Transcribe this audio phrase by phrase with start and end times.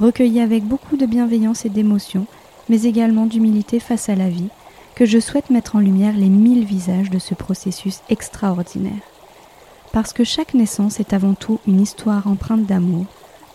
[0.00, 2.26] recueillis avec beaucoup de bienveillance et d'émotion,
[2.68, 4.48] mais également d'humilité face à la vie,
[4.94, 9.02] que je souhaite mettre en lumière les mille visages de ce processus extraordinaire.
[9.92, 13.06] Parce que chaque naissance est avant tout une histoire empreinte d'amour,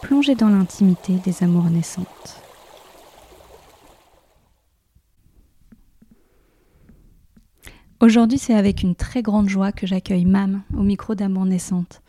[0.02, 2.42] plongée dans l'intimité des amours naissantes.
[8.02, 12.02] Aujourd'hui, c'est avec une très grande joie que j'accueille Mam au micro d'Amour Naissante.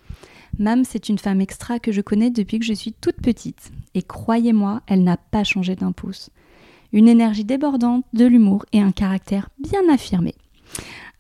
[0.59, 3.71] Mam, c'est une femme extra que je connais depuis que je suis toute petite.
[3.95, 6.31] Et croyez-moi, elle n'a pas changé d'un pouce.
[6.93, 10.35] Une énergie débordante, de l'humour et un caractère bien affirmé.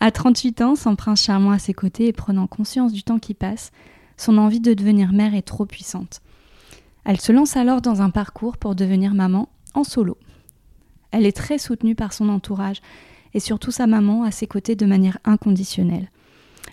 [0.01, 3.35] À 38 ans, son prince charmant à ses côtés et prenant conscience du temps qui
[3.35, 3.73] passe,
[4.17, 6.23] son envie de devenir mère est trop puissante.
[7.05, 10.17] Elle se lance alors dans un parcours pour devenir maman en solo.
[11.11, 12.81] Elle est très soutenue par son entourage
[13.35, 16.11] et surtout sa maman à ses côtés de manière inconditionnelle.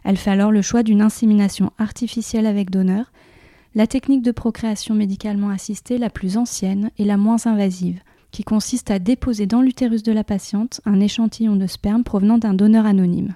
[0.04, 3.12] Elle fait alors le choix d'une insémination artificielle avec donneur,
[3.76, 8.92] la technique de procréation médicalement assistée la plus ancienne et la moins invasive, qui consiste
[8.92, 13.36] à déposer dans l'utérus de la patiente un échantillon de sperme provenant d'un donneur anonyme.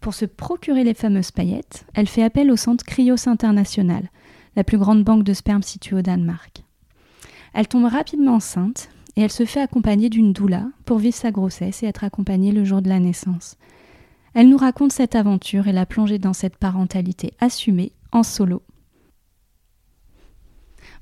[0.00, 4.10] Pour se procurer les fameuses paillettes, elle fait appel au centre Cryos International,
[4.56, 6.64] la plus grande banque de sperme située au Danemark.
[7.54, 11.82] Elle tombe rapidement enceinte et elle se fait accompagner d'une doula pour vivre sa grossesse
[11.82, 13.56] et être accompagnée le jour de la naissance.
[14.34, 18.62] Elle nous raconte cette aventure et la plongée dans cette parentalité assumée en solo.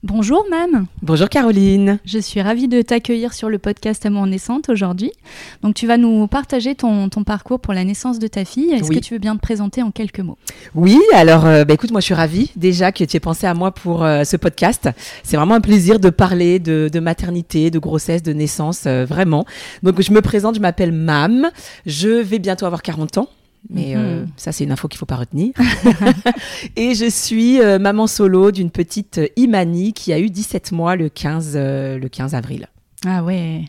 [0.03, 0.87] Bonjour Mam.
[1.03, 1.99] Bonjour Caroline.
[2.07, 5.13] Je suis ravie de t'accueillir sur le podcast Amour naissante aujourd'hui.
[5.61, 8.71] Donc tu vas nous partager ton, parcours pour la naissance de ta fille.
[8.71, 10.39] Est-ce que tu veux bien te présenter en quelques mots?
[10.75, 13.53] Oui, alors euh, bah, écoute, moi je suis ravie déjà que tu aies pensé à
[13.53, 14.89] moi pour euh, ce podcast.
[15.23, 19.45] C'est vraiment un plaisir de parler de, maternité, de grossesse, de naissance, euh, vraiment.
[19.83, 21.51] Donc je me présente, je m'appelle Mam.
[21.85, 23.29] Je vais bientôt avoir 40 ans.
[23.69, 24.29] Mais euh, mhm.
[24.37, 25.53] ça, c'est une info qu'il faut pas retenir.
[26.77, 30.97] et je suis euh, maman solo d'une petite euh, Imani qui a eu 17 mois
[30.97, 32.67] le 15, le 15 avril.
[33.07, 33.65] Ah ouais,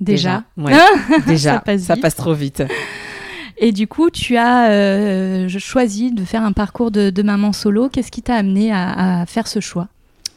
[0.00, 0.44] déjà
[1.26, 2.62] Déjà, ça, passe trop vite.
[3.56, 7.88] Et du coup, tu as choisi de faire un parcours de, maman solo.
[7.88, 9.88] Qu'est-ce qui t'a amené à faire ce choix?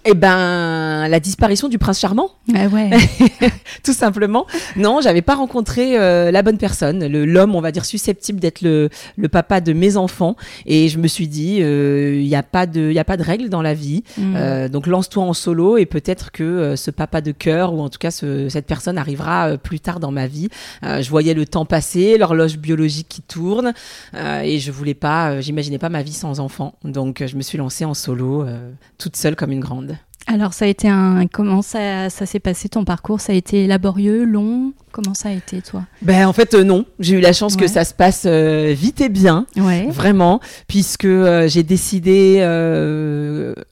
[0.10, 2.30] Eh ben, la disparition du prince charmant.
[2.56, 2.92] Ah ouais.
[3.84, 4.46] Tout simplement.
[4.78, 8.88] Non, j'avais pas rencontré euh, la bonne personne, l'homme, on va dire, susceptible d'être le,
[9.18, 10.38] le, papa de mes enfants.
[10.66, 13.24] Et je me suis dit, il euh, n'y a pas de, il a pas de
[13.24, 14.06] règles dans la vie.
[14.18, 14.34] Mm.
[14.38, 18.00] Euh, donc lance-toi en solo et peut-être que ce papa de cœur ou en tout
[18.00, 20.48] cas ce, cette personne arrivera plus tard dans ma vie.
[20.84, 23.74] je voyais le temps passer, l'horloge biologique qui tourne
[24.16, 26.76] et je voulais pas, j'imaginais pas ma vie sans enfant.
[26.86, 28.46] Donc je me suis lancée en solo,
[28.98, 29.97] toute seule comme une grande.
[30.28, 31.26] Alors, ça a été un.
[31.28, 33.22] Comment ça, ça s'est passé ton parcours?
[33.22, 34.74] Ça a été laborieux, long?
[34.98, 36.84] Comment ça a été, toi Ben en fait, euh, non.
[37.00, 39.86] J'ai eu la chance que ça se passe euh, vite et bien, ouais.
[39.92, 42.42] vraiment, puisque euh, j'ai décidé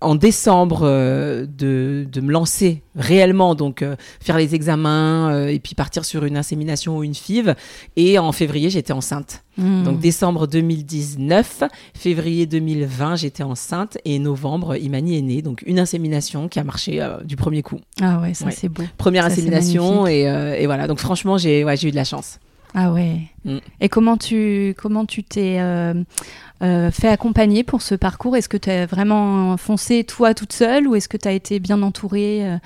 [0.02, 3.84] en décembre de, de, me lancer réellement, donc
[4.20, 7.56] faire les examens et puis partir sur une insémination ou une FIV.
[7.96, 9.42] Et en février, j'étais enceinte.
[9.58, 9.84] Hmm.
[9.84, 11.64] Donc décembre 2019,
[11.94, 15.42] février 2020, j'étais enceinte et novembre, Imani est née.
[15.42, 17.80] Donc une insémination qui a marché du premier coup.
[18.02, 18.84] Ah ouais, ça c'est beau.
[18.98, 20.24] Première insémination et,
[20.60, 20.88] et, voilà.
[20.88, 22.40] Donc franchement, j'ai ouais, eu de la chance.
[22.76, 23.22] Ah ouais.
[23.46, 23.58] Mm.
[23.80, 25.94] Et comment tu comment tu t'es euh,
[26.62, 28.36] euh, fait accompagner pour ce parcours?
[28.36, 31.60] Est-ce que tu as vraiment foncé toi toute seule ou est-ce que tu as été
[31.60, 32.58] bien entourée euh,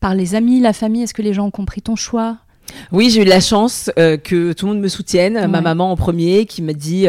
[0.00, 1.02] par les amis, la famille?
[1.02, 2.38] Est-ce que les gens ont compris ton choix?
[2.90, 5.48] Oui, j'ai eu de la chance que tout le monde me soutienne.
[5.48, 7.06] Ma maman en premier qui m'a dit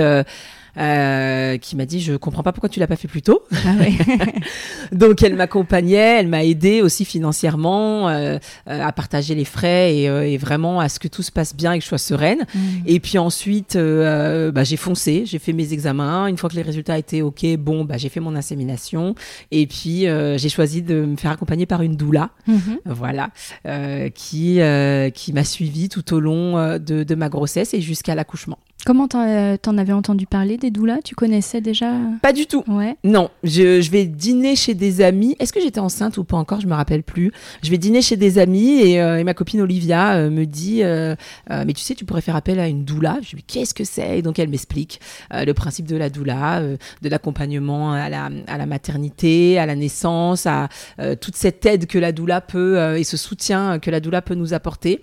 [0.78, 3.44] euh, qui m'a dit je comprends pas pourquoi tu l'as pas fait plus tôt.
[3.66, 3.94] Ah ouais.
[4.92, 8.38] Donc elle m'accompagnait, elle m'a aidé aussi financièrement euh,
[8.68, 11.56] euh, à partager les frais et, euh, et vraiment à ce que tout se passe
[11.56, 12.46] bien et que je sois sereine.
[12.54, 12.60] Mm.
[12.86, 16.28] Et puis ensuite, euh, bah, j'ai foncé, j'ai fait mes examens.
[16.28, 19.16] Une fois que les résultats étaient ok, bon, bah, j'ai fait mon insémination.
[19.52, 22.80] Et puis euh, j'ai choisi de me faire accompagner par une doula, Mhm.
[22.86, 23.30] voilà,
[23.68, 28.16] euh, qui euh, qui m'a suivi tout au long de, de ma grossesse et jusqu'à
[28.16, 28.58] l'accouchement.
[28.84, 31.02] Comment t'en euh, t'en avais entendu parler des doulas?
[31.04, 31.92] Tu connaissais déjà?
[32.22, 32.64] Pas du tout.
[32.68, 32.98] Ouais.
[33.04, 35.36] Non, je, je vais dîner chez des amis.
[35.40, 36.62] Est-ce que j'étais enceinte ou pas encore?
[36.62, 37.32] Je me rappelle plus.
[37.62, 40.82] Je vais dîner chez des amis et, euh, et ma copine Olivia euh, me dit
[40.82, 41.16] euh,
[41.52, 43.20] euh, Mais tu sais, tu pourrais faire appel à une doula.
[43.22, 44.18] Je lui dis Qu'est-ce que c'est?
[44.18, 45.00] Et donc elle m'explique
[45.34, 49.68] euh, le principe de la doula, euh, de l'accompagnement à la, à la maternité, à
[49.68, 50.70] la naissance, à
[51.00, 54.24] euh, toute cette aide que la doula peut euh, et ce soutien que la doula
[54.24, 55.02] peut nous apporter.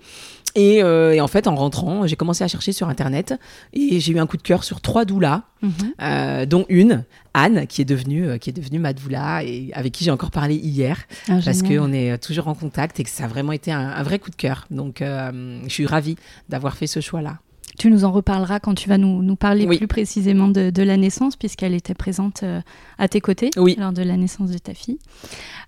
[0.60, 3.34] Et, euh, et en fait, en rentrant, j'ai commencé à chercher sur Internet
[3.72, 5.70] et j'ai eu un coup de cœur sur trois doulas Mhm.
[6.02, 9.92] euh, dont une, Anne, qui est devenue, euh, qui est devenue ma doula et avec
[9.92, 13.24] qui j'ai encore parlé hier Ah, parce qu'on est toujours en contact et que ça
[13.24, 14.66] a vraiment été un, un vrai coup de cœur.
[14.70, 16.16] Donc, je suis ravie
[16.48, 17.38] d'avoir fait ce choix-là.
[17.78, 19.78] Tu nous en reparleras quand tu vas nous, nous parler Oui.
[19.78, 22.60] plus précisément de, de la naissance, puisqu'elle était présente euh,
[22.98, 23.76] à tes côtés Oui.
[23.78, 24.98] lors de la naissance de ta fille.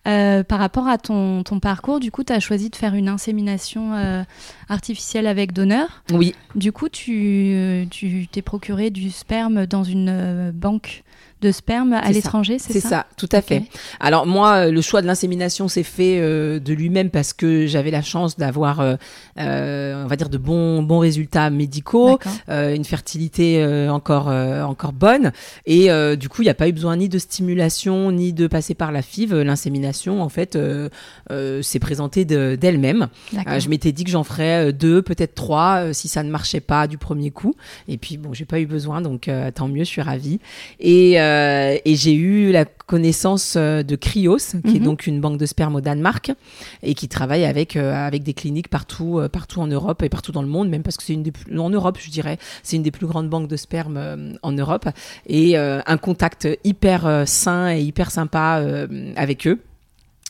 [0.09, 3.09] Euh, par rapport à ton, ton parcours, du coup, tu as choisi de faire une
[3.09, 4.23] insémination euh,
[4.69, 6.03] artificielle avec donneur.
[6.12, 11.05] Oui, Du coup, tu tu t'es procuré du sperme dans une banque
[11.41, 12.13] de sperme à C'est ça.
[12.13, 13.63] l'étranger, c'est ça, tout à fait.
[13.99, 17.91] Alors moi, euh, le choix de l'insémination s'est fait euh, de lui-même parce que j'avais
[17.91, 18.97] la chance d'avoir, euh,
[20.05, 22.19] on va dire, de bons bons résultats médicaux.
[22.49, 25.33] Euh, une fertilité encore encore bonne.
[25.67, 28.75] Et du coup il n'y a pas eu besoin ni de stimulation ni de passer
[28.75, 29.35] par la FIV.
[29.43, 30.59] L'insémination en fait
[31.63, 33.09] s'est présentée de- d'elle-même.
[33.33, 36.99] Je m'étais dit que j'en ferais deux peut-être trois si ça ne marchait pas du
[36.99, 37.55] premier coup.
[37.89, 40.41] Et puis bon j'ai pas eu besoin donc tant mieux je suis ravie.
[40.79, 44.37] Et, euh, et j'ai eu la connaissance euh, de Cryos
[44.67, 44.85] qui est Mhm.
[44.85, 46.32] donc une banque de sperme au Danemark
[46.82, 50.32] et qui travaille avec euh, avec des cliniques partout euh, partout en Europe et partout
[50.32, 52.77] dans le monde même parce que c'est une des plus, en Europe je dirais c'est
[52.77, 53.99] une des plus grandes banques de sperme
[54.43, 54.87] en Europe
[55.27, 58.62] et un contact hyper sain et hyper sympa
[59.17, 59.59] avec eux.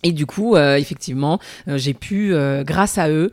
[0.02, 1.38] Et du coup, euh, effectivement,
[1.68, 3.30] euh, j'ai pu, euh, grâce à eux,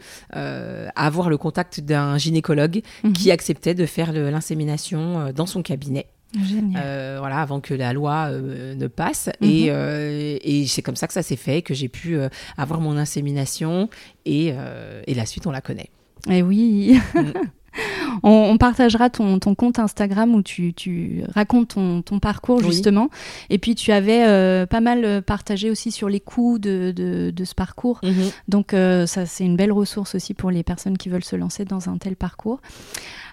[0.95, 3.13] avoir le contact d'un gynécologue Mhm.
[3.13, 6.07] qui acceptait de faire l'insémination dans son cabinet.
[6.43, 6.81] Génial.
[6.83, 9.29] Euh, voilà, avant que la loi euh, ne passe.
[9.41, 9.49] Mhm.
[9.49, 12.17] Et, euh, et c'est comme ça que ça s'est fait, que j'ai pu
[12.57, 13.89] avoir mon insémination.
[14.25, 14.53] Et,
[15.07, 15.89] et la suite, on la connaît.
[16.29, 16.99] Eh oui.
[17.15, 17.19] Mm.
[18.23, 22.65] on, on partagera ton, ton compte Instagram où tu, tu racontes ton, ton parcours Oui.
[22.65, 23.09] justement.
[23.49, 27.55] Et puis tu avais pas mal partagé aussi sur les coûts de, de, de ce
[27.55, 28.01] parcours.
[28.47, 31.65] Donc euh, ça c'est une belle ressource aussi pour les personnes qui veulent se lancer
[31.65, 32.59] dans un tel parcours.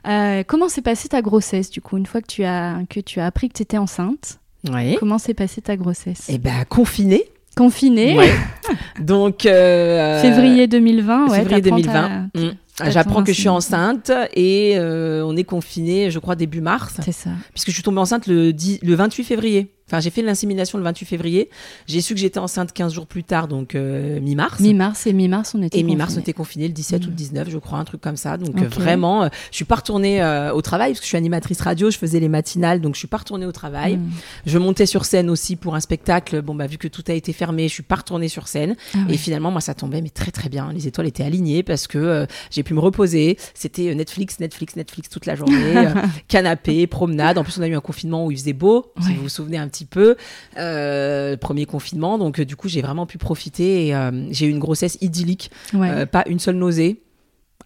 [0.06, 3.20] Euh, comment s'est passée ta grossesse du coup une fois que tu as que tu
[3.20, 4.38] as appris que tu étais enceinte?
[4.70, 4.96] Oui.
[4.98, 6.28] Comment s'est passée ta grossesse?
[6.28, 7.24] Et ben, confinée.
[7.56, 8.32] Confinée, Ouais.
[9.00, 9.46] Donc.
[9.46, 11.92] euh, février 2020, ouais, février t'apprends 2020.
[12.34, 12.52] ta- Mm.
[12.76, 16.96] t'as J'apprends que je suis enceinte et euh, on est confiné, je crois, début mars,
[17.04, 17.30] C'est ça.
[17.52, 19.73] puisque je suis tombée enceinte le, 10 le 28 février.
[19.86, 21.50] Enfin, j'ai fait l'insémination le 28 février.
[21.86, 24.60] J'ai su que j'étais enceinte 15 jours plus tard, donc euh, mi-mars.
[24.60, 26.22] Mi-mars et mi-mars on était Et mi-mars, on confinés.
[26.22, 27.10] était confiné le 17 ou Mm.
[27.10, 28.36] le 19, je crois, un truc comme ça.
[28.38, 31.16] Donc euh, vraiment, euh, je suis pas retournée euh, au travail parce que je suis
[31.18, 33.96] animatrice radio, je faisais les matinales, donc je suis pas retournée au travail.
[33.98, 34.10] Mm.
[34.46, 36.40] Je montais sur scène aussi pour un spectacle.
[36.40, 38.76] Bon bah vu que tout a été fermé, je suis pas retournée sur scène.
[38.94, 40.72] Ah Et finalement, moi, ça tombait mais très très bien.
[40.72, 43.36] Les étoiles étaient alignées parce que j'ai pu me reposer.
[43.52, 45.88] C'était Netflix, Netflix, Netflix toute la journée,
[46.28, 47.38] canapé, promenade.
[47.38, 49.14] En plus, on a eu un confinement où il faisait beau, si Ouais.
[49.14, 50.16] vous vous souvenez un petit peu.
[50.58, 53.86] Euh, premier confinement, donc euh, du coup, j'ai vraiment pu profiter.
[53.88, 56.06] Et euh, j'ai eu une grossesse idyllique, Ouais.
[56.06, 57.02] Pas une seule nausée.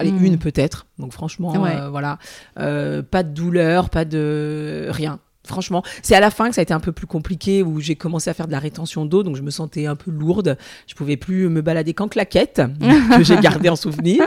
[0.01, 0.25] Allez, Mm.
[0.25, 0.87] une peut-être.
[0.99, 1.77] Donc franchement, Ouais.
[1.91, 2.19] voilà,
[2.55, 5.19] pas de douleur, pas de rien.
[5.45, 7.97] Franchement, c'est à la fin que ça a été un peu plus compliqué où j'ai
[7.97, 10.59] commencé à faire de la rétention d'eau, donc je me sentais un peu lourde.
[10.87, 12.61] Je pouvais plus me balader qu'en claquettes,
[13.17, 14.25] que j'ai gardé en souvenir,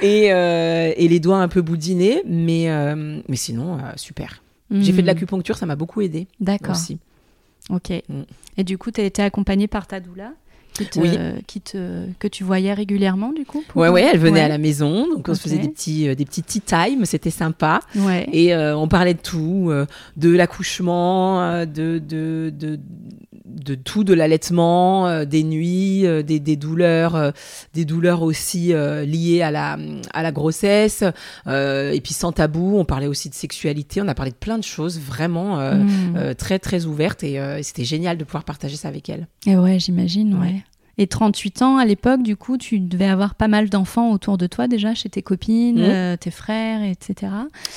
[0.00, 2.66] et, euh, et les doigts un peu boudinés, mais
[3.28, 4.42] mais sinon euh, super.
[4.80, 6.72] J'ai fait de l'acupuncture, ça m'a beaucoup aidé D'accord.
[6.72, 6.98] aussi.
[7.70, 7.90] Ok.
[8.08, 8.22] Mm.
[8.56, 10.32] Et du coup, tu as été accompagnée par ta doula
[10.72, 11.10] qui te, Oui.
[11.46, 14.40] qui te, que tu voyais régulièrement, du coup pour- Ouais, elle venait Ouais.
[14.40, 17.30] à la maison, donc on se faisait des petits, euh, des petits tea time, c'était
[17.30, 17.80] sympa.
[17.94, 18.26] Ouais.
[18.32, 19.84] Et euh, on parlait de tout, euh,
[20.16, 22.80] de l'accouchement, de, de, de,
[23.44, 27.30] de tout, de l'allaitement, euh, des nuits, euh, des, des douleurs, euh,
[27.74, 29.78] des douleurs aussi liées à la,
[30.12, 31.02] à la grossesse.
[31.46, 34.64] et puis sans tabou, on parlait aussi de sexualité, on a parlé de plein de
[34.64, 35.32] choses vraiment
[35.72, 36.34] Mm.
[36.36, 39.26] très très ouvertes et, et c'était génial de pouvoir partager ça avec elle.
[39.46, 40.40] Et ouais, j'imagine, ouais.
[40.40, 40.64] Ouais.
[40.98, 44.46] Et 38 ans, à l'époque, du coup, tu devais avoir pas mal d'enfants autour de
[44.46, 45.84] toi déjà, chez tes copines, Mhm.
[45.84, 47.32] euh, tes frères, etc.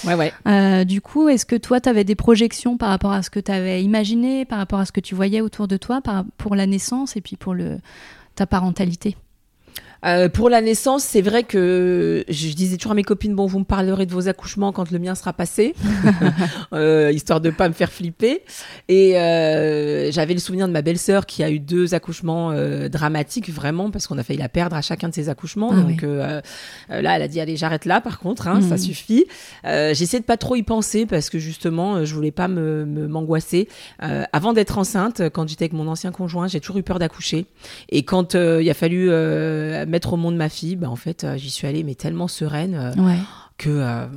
[0.05, 0.33] Ouais, ouais.
[0.47, 3.39] Euh, du coup, est-ce que toi, tu avais des projections par rapport à ce que
[3.39, 6.55] tu avais imaginé, par rapport à ce que tu voyais autour de toi par- pour
[6.55, 7.77] la naissance et puis pour le,
[8.35, 9.15] ta parentalité?
[10.05, 13.59] Euh, pour la naissance, c'est vrai que je disais toujours à mes copines bon, vous
[13.59, 15.73] me parlerez de vos accouchements quand le mien sera passé,
[16.73, 18.41] Euh, histoire de pas me faire flipper.
[18.87, 22.53] Et euh, j'avais le souvenir de ma belle-sœur qui a eu deux accouchements
[22.89, 25.71] dramatiques, vraiment, parce qu'on a failli la perdre à chacun de ses accouchements.
[25.73, 26.41] Ah Donc là,
[26.89, 28.01] elle a dit allez, j'arrête là.
[28.01, 28.69] Par contre, hein, Mhm.
[28.69, 29.25] ça suffit.
[29.65, 33.67] Euh, J'essaie de pas trop y penser parce que justement, je voulais pas me m'angoisser.
[33.99, 37.45] Avant d'être enceinte, quand j'étais avec mon ancien conjoint, j'ai toujours eu peur d'accoucher.
[37.89, 39.09] Et quand il a fallu
[39.95, 42.75] mettre au monde ma fille, bah, en fait, euh, j'y suis allée, mais tellement sereine
[42.75, 43.17] euh, Ouais.
[43.57, 44.07] que euh,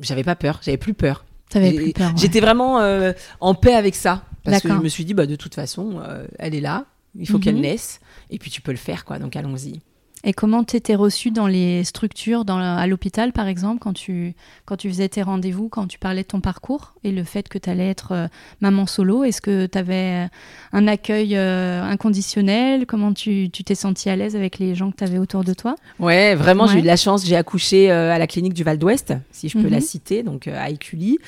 [0.00, 1.24] j'avais pas peur, j'avais plus peur.
[1.54, 1.94] Ouais.
[2.16, 4.22] J'étais vraiment euh, en paix avec ça.
[4.44, 7.26] Parce que je me suis dit, bah, de toute façon, euh, elle est là, il
[7.28, 7.40] faut Mhm.
[7.44, 9.18] qu'elle naisse, et puis tu peux le faire, quoi.
[9.20, 9.80] Donc allons-y.
[10.24, 14.34] Et comment t'étais reçue dans les structures, dans la- à l'hôpital par exemple, quand tu,
[14.66, 17.56] quand tu faisais tes rendez-vous, quand tu parlais de ton parcours et le fait que
[17.56, 18.26] tu allais être euh,
[18.60, 19.22] maman solo?
[19.22, 20.28] Est-ce que tu avais
[20.72, 22.84] un accueil euh, inconditionnel?
[22.86, 25.54] Comment tu tu t'es sentie à l'aise avec les gens que tu avais autour de
[25.54, 25.76] toi?
[26.00, 27.24] Ouais, vraiment, j'ai eu de la chance.
[27.24, 29.70] J'ai accouché euh, à la clinique du Val d'Ouest, si je peux Mhm.
[29.70, 31.18] la citer, donc euh, à Écully.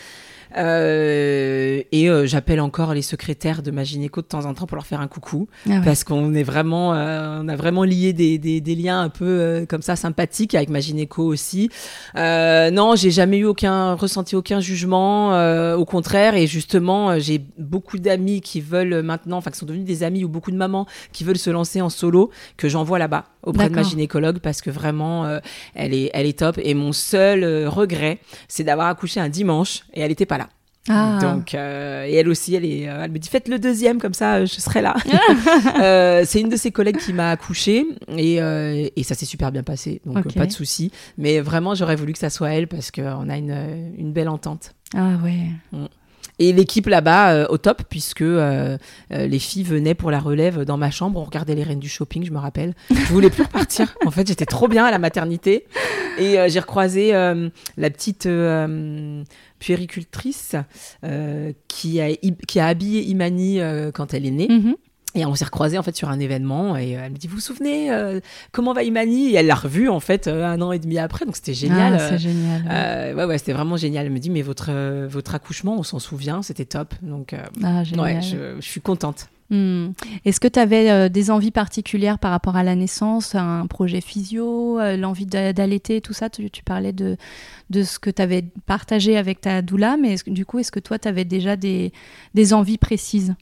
[0.56, 4.76] Euh, et euh, j'appelle encore les secrétaires de ma gynéco de temps en temps pour
[4.76, 5.48] leur faire un coucou.
[5.66, 5.80] Ah ouais.
[5.84, 9.66] parce qu'on est vraiment, euh, on a vraiment lié des, des, des liens un peu
[9.68, 11.70] comme ça sympathiques avec ma gynéco aussi.
[12.16, 16.34] Non, j'ai jamais eu aucun ressenti aucun jugement, au contraire.
[16.34, 20.28] Et justement, j'ai beaucoup d'amis qui veulent maintenant, enfin qui sont devenus des amis ou
[20.28, 23.82] beaucoup de mamans qui veulent se lancer en solo que j'envoie là-bas auprès de ma
[23.82, 25.40] gynécologue parce que vraiment,
[25.74, 26.58] elle est, elle est top.
[26.62, 30.39] Et mon seul regret, c'est d'avoir accouché un dimanche et elle était pas là.
[30.88, 31.18] Ah.
[31.20, 34.14] Donc, euh, et elle aussi, elle, est, euh, elle me dit faites le deuxième, comme
[34.14, 34.96] ça euh, je serai là.
[35.80, 39.52] Euh, c'est une de ses collègues qui m'a accouché et, euh, et ça s'est super
[39.52, 40.90] bien passé, donc pas de souci.
[41.16, 44.72] Mais vraiment, j'aurais voulu que ça soit elle parce qu'on a une, une belle entente.
[44.94, 45.46] Ah ouais.
[46.38, 48.78] Et l'équipe là-bas euh, au top puisque euh,
[49.12, 51.88] euh, les filles venaient pour la relève dans ma chambre, on regardait les reines du
[51.88, 52.74] shopping, je me rappelle.
[52.90, 53.94] Je voulais plus repartir.
[54.06, 55.66] en fait, j'étais trop bien à la maternité
[56.18, 58.28] et j'ai recroisé la petite
[59.58, 60.56] puéricultrice
[61.68, 62.08] qui, a,
[62.46, 63.60] qui a habillé Imani
[63.94, 64.48] quand elle est née.
[64.48, 64.76] Mhm.
[65.16, 67.34] Et on s'est recroisés en fait sur un événement et euh, elle me dit vous
[67.36, 68.20] vous souvenez euh,
[68.52, 69.30] comment va Imani?
[69.30, 71.96] Et elle l'a revue en fait euh, un an et demi après donc c'était génial.
[71.98, 72.62] Ah, c'est génial.
[72.62, 73.14] ouais.
[73.14, 74.06] Ouais ouais c'était vraiment génial.
[74.06, 74.70] Elle me dit mais votre
[75.06, 78.04] votre accouchement on s'en souvient c'était top donc Ah, génial.
[78.16, 79.26] ouais je, je suis contente.
[79.52, 79.88] Hmm.
[80.24, 84.78] Est-ce que tu avais des envies particulières par rapport à la naissance, un projet physio,
[84.96, 86.30] l'envie d'a- d'allaiter, tout ça?
[86.30, 87.16] Tu, tu parlais de,
[87.68, 91.00] de ce que tu avais partagé avec ta doula, mais du coup, est-ce que toi,
[91.00, 91.92] tu avais déjà des,
[92.34, 93.34] des envies précises?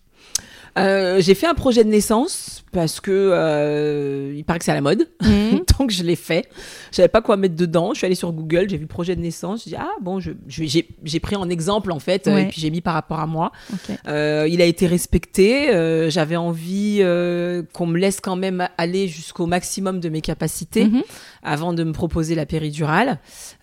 [0.79, 4.75] Euh, j'ai fait un projet de naissance parce que euh, il paraît que c'est à
[4.75, 5.61] la mode Mhm.
[5.79, 6.47] donc je l'ai fait.
[6.91, 7.93] Je savais pas quoi mettre dedans.
[7.95, 9.63] Je suis allée sur Google, j'ai vu projet de naissance.
[9.65, 10.65] J'ai dit ah bon, je, je-
[11.05, 12.43] j'ai, pris en exemple en fait, euh, Ouais.
[12.43, 13.53] et puis j'ai mis par rapport à moi.
[13.73, 13.97] Ok.
[14.07, 15.71] Euh, il a été respecté.
[15.71, 20.85] euh, j'avais envie euh, qu'on me laisse quand même aller jusqu'au maximum de mes capacités
[20.85, 21.03] Mhm.
[21.43, 23.19] Avant de me proposer la péridurale,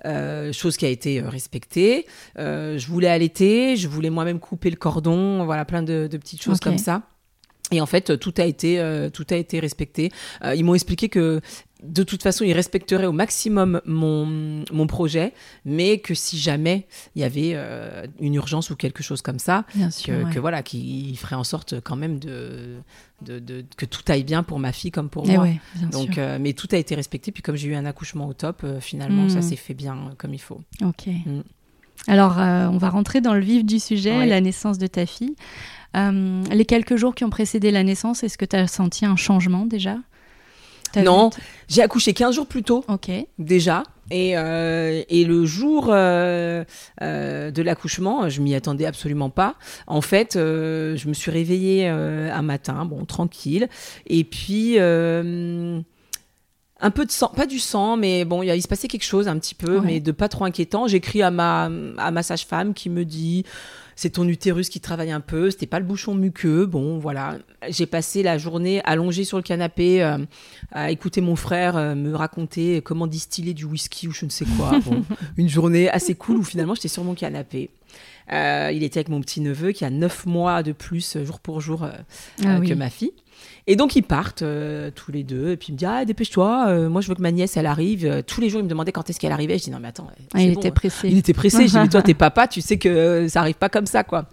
[0.06, 2.06] euh, chose qui a été euh, respectée.
[2.38, 6.44] Euh, je voulais allaiter, je voulais moi-même couper le cordon, voilà plein de, de petites
[6.44, 7.04] choses comme ça.
[7.72, 10.12] Et en fait, tout a été, euh, tout a été respecté.
[10.44, 11.42] Euh, ils m'ont expliqué que
[11.88, 15.34] de toute façon, ils respecteraient au maximum mon, mon projet,
[15.66, 19.66] mais que si jamais il y avait euh, une urgence ou quelque chose comme ça,
[19.76, 20.14] Bien que, sûr.
[20.26, 20.34] ouais.
[20.34, 22.78] que voilà, qu'ils feraient en sorte quand même de,
[23.22, 25.44] de, de- que tout aille bien pour ma fille comme pour Eh moi.
[25.44, 25.60] ouais,
[25.92, 27.32] Donc, euh, mais tout a été respecté.
[27.32, 30.34] Puis comme j'ai eu un accouchement au top, euh, finalement, ça s'est fait bien comme
[30.34, 30.62] il faut.
[30.84, 31.08] Ok.
[31.08, 31.42] Mm.
[32.08, 34.26] Alors, on va rentrer dans le vif du sujet, Ouais.
[34.28, 35.36] la naissance de ta fille.
[35.96, 39.66] Les quelques jours qui ont précédé la naissance, est-ce que tu as senti un changement
[39.66, 39.98] déjà?
[41.04, 41.30] Non.
[41.68, 43.10] J'ai accouché 15 jours plus tôt Ok.
[43.40, 43.84] déjà.
[44.12, 46.64] Et, euh, et le jour euh,
[47.02, 49.56] euh, de l'accouchement, je m'y attendais absolument pas.
[49.88, 53.68] En fait, je me suis réveillée un matin, bon, tranquille.
[54.06, 55.82] Et puis, un
[56.92, 59.04] peu de sang, pas du sang, mais bon, il y a- il se passait quelque
[59.06, 59.86] chose un petit peu, Ouais.
[59.86, 60.88] mais de pas trop inquiétant.
[60.88, 63.44] J'écris à ma, à ma sage-femme qui me dit
[63.96, 66.66] c'est ton utérus qui travaille un peu, c'était pas le bouchon muqueux.
[66.66, 67.38] Bon, voilà.
[67.70, 70.18] J'ai passé la journée allongée sur le canapé euh,
[70.72, 74.46] à écouter mon frère euh, me raconter comment distiller du whisky ou je ne sais
[74.58, 74.80] quoi.
[74.86, 75.04] Bon,
[75.38, 77.70] une journée assez cool où finalement j'étais sur mon canapé.
[78.32, 81.62] Euh, il était avec mon petit neveu qui a 9 mois de plus jour pour
[81.62, 81.96] jour Ah
[82.46, 82.70] euh, oui.
[82.70, 83.14] que ma fille.
[83.68, 86.66] Et donc ils partent euh, tous les deux et puis il me dit ah dépêche-toi,
[86.68, 88.06] euh, moi je veux que ma nièce elle arrive.
[88.06, 89.58] Euh, tous les jours il me demandait quand est-ce qu'elle arrivait.
[89.58, 90.08] Je dis non mais attends.
[90.34, 90.72] Ah, il bon, était hein.
[90.72, 91.08] pressé.
[91.10, 91.68] Il était pressé.
[91.68, 94.26] J'ai dit toi t'es papa, tu sais que ça arrive pas comme ça quoi.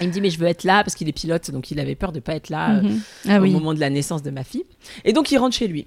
[0.00, 1.94] Il me dit mais je veux être là parce qu'il est pilote, donc il avait
[1.94, 3.00] peur de pas être là Mhm.
[3.28, 3.50] Ah au oui.
[3.50, 4.64] moment de la naissance de ma fille.
[5.04, 5.86] Et donc il rentre chez lui.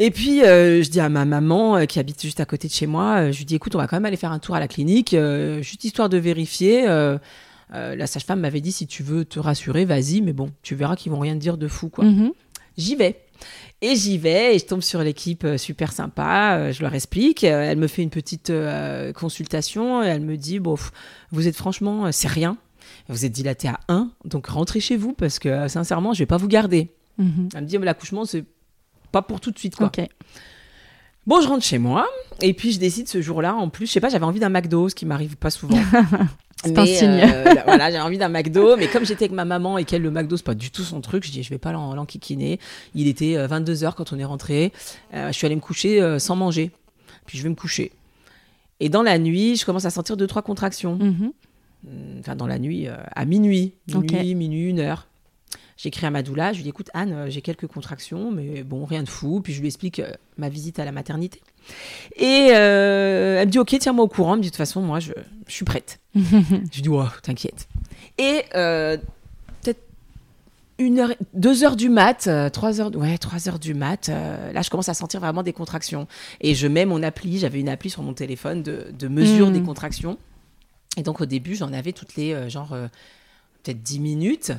[0.00, 2.72] Et puis euh, je dis à ma maman euh, qui habite juste à côté de
[2.72, 4.54] chez moi, euh, je lui dis écoute on va quand même aller faire un tour
[4.54, 5.14] à la clinique,
[5.60, 6.86] juste histoire de vérifier.
[7.74, 10.96] Euh, la sage-femme m'avait dit si tu veux te rassurer, vas-y, mais bon, tu verras
[10.96, 12.04] qu'ils vont rien te dire de fou quoi.
[12.04, 12.32] Mhm.
[12.76, 13.20] J'y vais.
[13.82, 16.56] Et j'y vais et je tombe sur l'équipe euh, super sympa.
[16.58, 17.44] euh, je leur explique.
[17.44, 20.76] elle me fait une petite euh, consultation et elle me dit bon,
[21.30, 22.56] vous êtes franchement, c'est rien.
[23.08, 26.36] Vous êtes dilaté à 1, donc rentrez chez vous parce que sincèrement, je vais pas
[26.36, 26.90] vous garder.
[27.18, 27.48] Mhm.
[27.54, 28.44] Elle me dit mais l'accouchement, c'est
[29.12, 29.90] pas pour tout de suite quoi.
[31.26, 32.06] Bon, je rentre chez moi
[32.40, 34.88] et puis je décide ce jour-là, en plus, je sais pas, j'avais envie d'un McDo,
[34.88, 35.78] ce qui m'arrive pas souvent.
[36.64, 37.08] C'est un signe.
[37.08, 40.10] euh, voilà, j'avais envie d'un McDo, mais comme j'étais avec ma maman et qu'elle, le
[40.10, 42.58] McDo, c'est pas du tout son truc, je dis, je vais pas l'en- l'enquiquiner.
[42.94, 44.72] Il était 22h quand on est rentré.
[45.14, 46.70] Euh, je suis allée me coucher euh, sans manger.
[47.26, 47.92] Puis je vais me coucher.
[48.80, 50.96] Et dans la nuit, je commence à sentir deux, trois contractions.
[50.96, 51.32] Mhm.
[52.20, 53.74] Enfin, dans la nuit, euh, à minuit.
[54.18, 55.07] Minuit, minuit, une heure.
[55.78, 58.84] J'écris à ma doula, je lui dis écoute Anne, euh, j'ai quelques contractions, mais bon,
[58.84, 59.40] rien de fou.
[59.40, 61.40] Puis je lui explique euh, ma visite à la maternité.
[62.16, 64.32] Et euh, elle me dit ok, tiens-moi au courant.
[64.32, 65.12] Elle me dit de toute façon, moi, je,
[65.46, 66.00] je suis prête.
[66.16, 67.68] je lui dis ouais, t'inquiète.
[68.18, 68.96] Et euh,
[69.62, 69.80] peut-être
[70.80, 74.08] une heure, deux heures du mat, trois heures, ouais, trois heures du mat.
[74.08, 76.08] euh, là, je commence à sentir vraiment des contractions.
[76.40, 77.38] Et je mets mon appli.
[77.38, 79.52] J'avais une appli sur mon téléphone de, de mesure Mm.
[79.52, 80.18] des contractions.
[80.96, 82.88] Et donc au début, j'en avais toutes les euh, genre euh,
[83.62, 84.52] peut-être 10 minutes.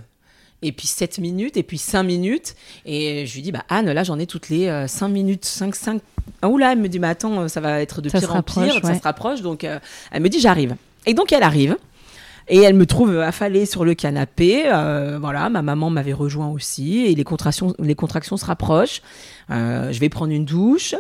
[0.62, 2.56] Et puis 7 minutes, et puis 5 minutes.
[2.86, 5.74] Et je lui dis, bah Anne, là j'en ai toutes les euh, 5 minutes, 5,
[5.74, 6.02] 5.
[6.42, 8.64] Ah, oula, elle me dit, mais attends, ça va être de Ça pire en pire,
[8.64, 8.98] rapproche, ça ouais.
[8.98, 9.42] se rapproche.
[9.42, 9.80] Donc euh,
[10.12, 10.76] elle me dit, j'arrive.
[11.06, 11.78] Et donc elle arrive.
[12.52, 14.64] Et elle me trouve affalée sur le canapé.
[14.66, 17.06] euh, voilà, ma maman m'avait rejoint aussi.
[17.06, 19.02] Et les contractions, les contractions se rapprochent.
[19.52, 20.96] Euh, je vais prendre une douche.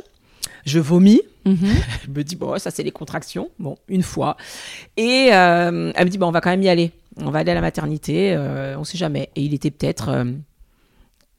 [0.66, 1.22] Je vomis.
[1.46, 1.58] Mhm.
[2.06, 3.50] Je me dis, bon, ça, c'est les contractions.
[3.58, 4.38] Bon, une fois.
[4.96, 5.74] Et elle
[6.06, 6.92] me dit, bon, on va quand même y aller.
[7.26, 8.34] On va aller à la maternité.
[8.36, 9.30] euh, on sait jamais.
[9.36, 10.26] Et il était peut-être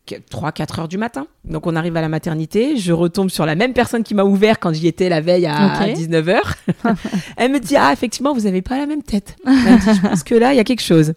[0.09, 1.27] 3-4 heures du matin.
[1.45, 2.77] Donc, on arrive à la maternité.
[2.77, 5.81] Je retombe sur la même personne qui m'a ouvert quand j'y étais la veille à,
[5.81, 5.93] Ok.
[5.95, 6.55] 19 heures.
[7.37, 9.37] elle me dit, ah, effectivement, vous n'avez pas la même tête.
[9.47, 11.15] Elle me dit, je pense que là, il y a quelque chose.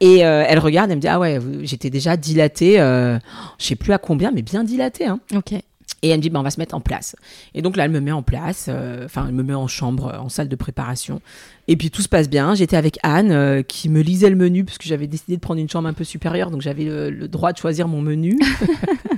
[0.00, 3.18] Et euh, elle regarde, elle me dit, ah ouais, j'étais déjà dilatée, euh,
[3.58, 5.06] je sais plus à combien, mais bien dilatée.
[5.06, 5.18] Hein.
[5.34, 5.54] Ok.
[6.02, 7.16] Et elle me dit, bah, on va se mettre en place.
[7.54, 10.12] Et donc là, elle me met en place, euh, enfin, elle me met en chambre,
[10.14, 11.20] euh, en salle de préparation.
[11.66, 12.54] Et puis tout se passe bien.
[12.54, 15.60] J'étais avec Anne, euh, qui me lisait le menu, parce que j'avais décidé de prendre
[15.60, 18.38] une chambre un peu supérieure, donc j'avais le, le droit de choisir mon menu.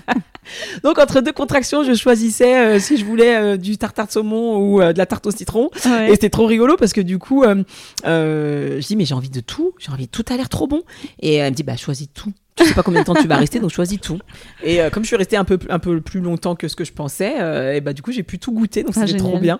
[0.82, 4.80] donc entre deux contractions, je choisissais euh, si je voulais du tartare de saumon ou
[4.80, 5.68] de la tarte au citron.
[5.84, 7.44] Et c'était trop rigolo parce que du coup,
[8.04, 10.82] je dis mais j'ai envie de tout, j'ai envie, tout a l'air trop bon.
[11.20, 12.32] Et elle me dit bah choisis tout.
[12.60, 14.18] Tu sais pas combien de temps tu vas rester, donc choisis tout.
[14.62, 16.84] Et euh, comme je suis restée un peu, un peu plus longtemps que ce que
[16.84, 19.38] je pensais, euh, et bah du coup j'ai pu tout goûter, donc Ah, c'était trop
[19.38, 19.58] bien.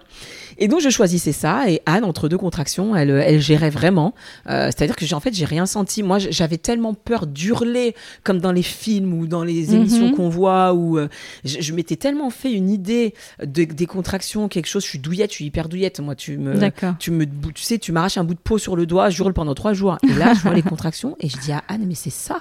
[0.58, 1.70] Et donc je choisissais ça.
[1.70, 4.14] Et Anne, entre deux contractions, elle, elle gérait vraiment.
[4.48, 6.02] Euh, C'est-à-dire que en fait j'ai rien senti.
[6.02, 10.16] Moi j'avais tellement peur d'hurler comme dans les films ou dans les émissions Mhm.
[10.16, 11.08] qu'on voit où euh,
[11.44, 14.82] je, je m'étais tellement fait une idée de, des contractions, quelque chose.
[14.84, 16.00] Je suis douillette, je suis hyper douillette.
[16.00, 16.54] Moi tu me
[16.98, 19.32] tu me, tu sais, tu m'arraches un bout de peau sur le doigt, je hurle
[19.32, 19.96] pendant trois jours.
[20.08, 22.40] Et là, je vois les contractions et je dis à Anne, mais c'est ça.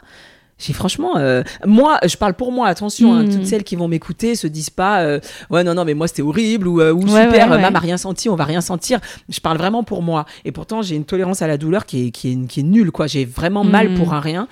[0.59, 2.67] J'ai franchement, euh, moi, je parle pour moi.
[2.67, 5.19] Attention, hein, toutes celles qui vont m'écouter se disent pas, euh,
[5.49, 7.63] ouais, non, non, mais moi c'était horrible ou, euh, ou Ouais, super, ouais, ouais.
[7.63, 8.99] a rien senti, on va rien sentir.
[9.29, 10.25] Je parle vraiment pour moi.
[10.45, 12.91] Et pourtant, j'ai une tolérance à la douleur qui est, qui est, qui est nulle,
[12.91, 13.07] quoi.
[13.07, 13.95] J'ai vraiment mal Mm.
[13.95, 14.47] pour un rien.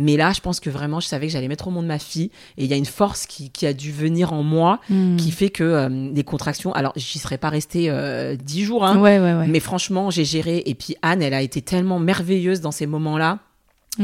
[0.00, 2.30] Mais là, je pense que vraiment, je savais que j'allais mettre au monde ma fille.
[2.56, 5.16] Et il y a une force qui, qui a dû venir en moi, Mhm.
[5.16, 6.72] qui fait que euh, les contractions.
[6.72, 9.48] Alors, j'y serais pas restée euh, dix jours, hein, Ouais, ouais, ouais.
[9.48, 10.62] mais franchement, j'ai géré.
[10.66, 13.40] Et puis Anne, elle a été tellement merveilleuse dans ces moments-là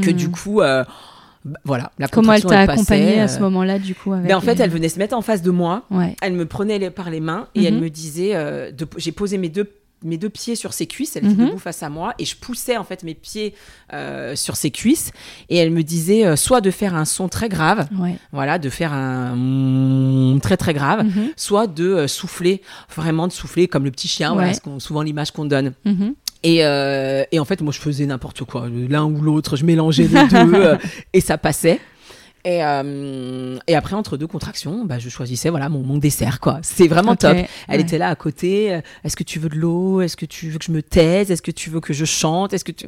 [0.03, 0.83] que du coup, euh,
[1.64, 1.92] voilà.
[1.98, 4.54] La Comment elle t'a accompagnée à euh, ce moment-là, du coup avec ben, en fait,
[4.54, 5.83] les- elle venait se mettre en face de moi.
[5.90, 6.16] Ouais.
[6.22, 7.80] Elle me prenait les- par les mains et elle Mhm.
[7.80, 9.70] me disait euh, J'ai posé mes deux
[10.07, 11.46] mes deux pieds sur ses cuisses, elle était Mhm.
[11.46, 13.54] debout face à moi et je poussais en fait mes pieds
[13.94, 15.12] euh, sur ses cuisses
[15.48, 18.16] et elle me disait euh, soit de faire un son très grave, Ouais.
[18.30, 21.28] voilà, de faire un mm, très très grave, Mhm.
[21.37, 22.61] soit de euh, souffler,
[22.94, 24.78] vraiment de souffler comme le petit chien, voilà, Ouais.
[24.78, 25.72] souvent l'image qu'on donne.
[25.87, 26.14] Mhm.
[26.44, 30.04] Et, euh, et en fait, moi, je faisais n'importe quoi, l'un ou l'autre, je mélangeais
[30.04, 30.76] les deux euh,
[31.12, 31.80] et ça passait.
[32.46, 36.59] Et, euh, et après, entre deux contractions, bah, je choisissais voilà mon, mon dessert, quoi.
[36.62, 37.35] C'est vraiment top.
[37.68, 37.80] Elle ouais.
[37.80, 38.74] était là à côté.
[38.74, 40.02] euh, Est-ce que tu veux de l'eau?
[40.02, 41.30] Est-ce que tu veux que je me taise?
[41.30, 42.52] Est-ce que tu veux que je chante?
[42.52, 42.87] Est-ce que tu...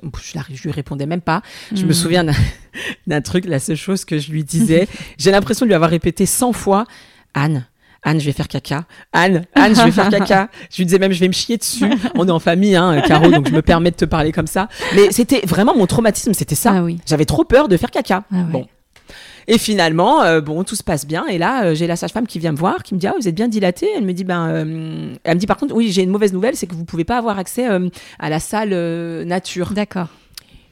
[0.53, 1.41] je, lui répondais même pas.
[1.75, 1.93] Je me Mhm.
[1.95, 2.35] souviens d'un-
[3.07, 4.89] d'un truc, la seule chose que je lui disais,
[5.19, 6.85] j'ai l'impression de lui avoir répété 100 fois
[7.33, 7.65] Anne.
[8.07, 8.85] Anne, je vais faire caca.
[9.13, 10.49] Anne, Anne, je vais faire caca.
[10.71, 11.85] Je lui disais même, je vais me chier dessus.
[12.15, 14.69] On est en famille, hein, Caro, donc je me permets de te parler comme ça.
[14.95, 16.75] Mais c'était vraiment mon traumatisme, c'était ça.
[16.77, 16.99] Ah oui.
[17.05, 18.23] J'avais trop peur de faire caca.
[18.31, 18.45] Ah ouais.
[18.53, 18.67] Bon.
[19.49, 21.27] Et finalement, euh, bon, tout se passe bien.
[21.27, 23.27] Et là, euh, j'ai la sage-femme qui vient me voir, qui me dit, ah, vous
[23.27, 23.89] êtes bien dilatée?
[23.97, 26.55] Elle me dit, ben, euh, elle me dit, par contre, oui, j'ai une mauvaise nouvelle,
[26.55, 27.67] c'est que vous pouvez pas avoir accès
[28.19, 28.71] à la salle
[29.25, 29.73] nature.
[29.73, 30.09] D'accord.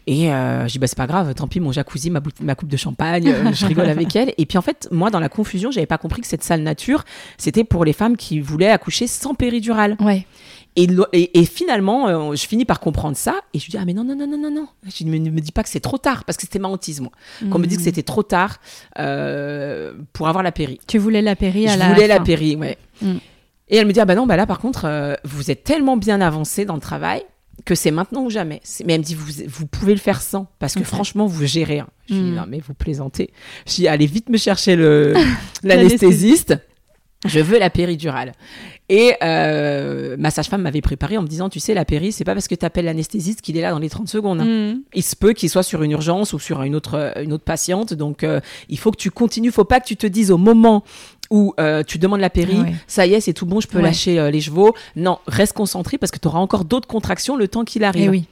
[0.07, 2.21] Et euh, je dis bah c'est pas grave, tant pis mon jacuzzi, ma,
[2.55, 4.35] coupe de champagne, euh, je rigole avec elle.
[4.37, 7.05] Et puis en fait moi dans la confusion j'avais pas compris que cette salle nature
[7.39, 9.97] c'était pour les femmes qui voulaient accoucher sans péridurale.
[10.01, 10.27] Ouais.
[10.77, 13.79] Et, lo- et, et finalement euh, je finis par comprendre ça et je lui dis
[13.81, 14.67] ah mais non non non non non non.
[14.85, 16.69] Je dis, mais ne me dis pas que c'est trop tard parce que c'était ma
[16.69, 17.13] hantise moi.
[17.51, 17.85] Qu'on me dit que Mhm.
[17.87, 18.59] c'était trop tard
[18.99, 20.81] euh, pour avoir la péri.
[20.87, 22.77] Tu voulais la péri à Je la voulais la péri, ouais.
[23.03, 23.13] Mm.
[23.69, 25.97] Et elle me dit ah bah non bah là par contre euh, vous êtes tellement
[25.97, 27.23] bien avancé dans le travail
[27.65, 28.61] que c'est maintenant ou jamais.
[28.85, 31.81] Mais elle me dit vous vous pouvez le faire sans parce que franchement vous gérez.
[31.81, 31.89] hein.
[32.09, 32.35] Je dis Mm.
[32.35, 33.31] non mais vous plaisantez.
[33.67, 34.77] Je dis allez vite me chercher
[35.63, 36.57] l'anesthésiste.
[37.27, 38.33] Je veux la péridurale.
[38.91, 42.35] Et euh, ma sage-femme m'avait préparé en me disant, tu sais, la péri, c'est pas
[42.35, 44.43] parce que tu appelles l'anesthésiste qu'il est là dans les 30 secondes.
[44.43, 44.45] hein.
[44.45, 44.83] Mhm.
[44.93, 47.95] Il se peut qu'il soit sur une urgence ou sur une autre, une autre patiente.
[47.95, 49.51] Donc, euh, il faut que tu continues.
[49.53, 50.85] faut pas que tu te dises au moment
[51.31, 52.75] où euh, tu demandes la péri, Ouais.
[52.87, 53.85] ça y est, c'est tout bon, je peux Ouais.
[53.85, 54.75] lâcher euh, les chevaux.
[54.97, 58.05] Non, reste concentré parce que tu auras encore d'autres contractions le temps qu'il arrive.
[58.05, 58.25] Eh oui.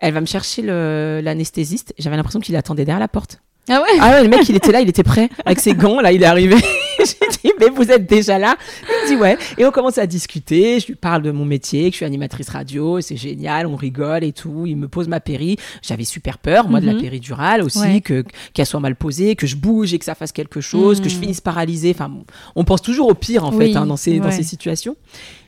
[0.00, 1.94] Elle va me chercher l'anesthésiste.
[1.98, 3.40] J'avais l'impression qu'il attendait derrière la porte.
[3.68, 3.98] Ah ouais?
[4.00, 6.00] Ah ouais, le mec, il était là, il était prêt avec ses gants.
[6.00, 6.56] Là, il est arrivé.
[7.04, 9.38] J'ai dit, mais vous êtes déjà là Il me dit, ouais.
[9.56, 10.80] Et on commence à discuter.
[10.80, 13.00] Je lui parle de mon métier, que je suis animatrice radio.
[13.00, 14.64] C'est génial, on rigole et tout.
[14.66, 15.56] Il me pose ma péri.
[15.82, 17.00] J'avais super peur, moi, de la Mhm.
[17.00, 18.00] péridurale aussi, Ouais.
[18.00, 21.08] que qu'elle soit mal posée, que je bouge et que ça fasse quelque chose, que
[21.08, 21.20] je Mhm.
[21.22, 21.92] finisse paralysée.
[21.94, 22.10] Enfin,
[22.56, 24.96] on pense toujours au pire, en Oui, fait, hein, dans, ces, dans ces situations.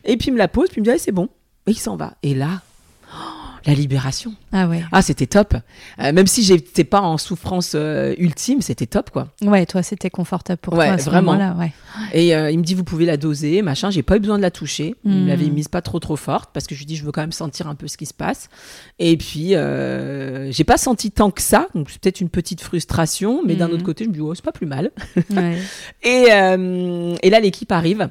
[0.04, 1.28] Et puis, il me la pose, puis il me dit, ah, c'est bon.
[1.66, 2.14] Et il s'en va.
[2.22, 2.62] Et là,
[3.66, 4.34] la libération.
[4.52, 4.82] Ah ouais.
[4.92, 5.54] Ah, c'était top.
[6.00, 9.28] Euh, même si j'étais pas en souffrance euh, ultime, c'était top, quoi.
[9.42, 11.36] Ouais, toi, c'était confortable pour Ouais, toi à ce vraiment.
[11.58, 11.72] ouais.
[12.12, 13.90] Et euh, il me dit, vous pouvez la doser, machin.
[13.90, 14.94] J'ai pas eu besoin de la toucher.
[15.04, 15.22] Il Mm.
[15.24, 17.20] me l'avait mise pas trop, trop forte parce que je lui dis, je veux quand
[17.20, 18.48] même sentir un peu ce qui se passe.
[18.98, 19.54] Et puis,
[20.52, 21.66] j'ai pas senti tant que ça.
[21.74, 23.42] Donc, c'est peut-être une petite frustration.
[23.44, 23.72] Mais d'un Mm.
[23.72, 24.90] autre côté, je me dis, oh, c'est pas plus mal.
[25.30, 25.58] Ouais.
[26.02, 26.26] Et,
[27.22, 28.08] et là, l'équipe arrive.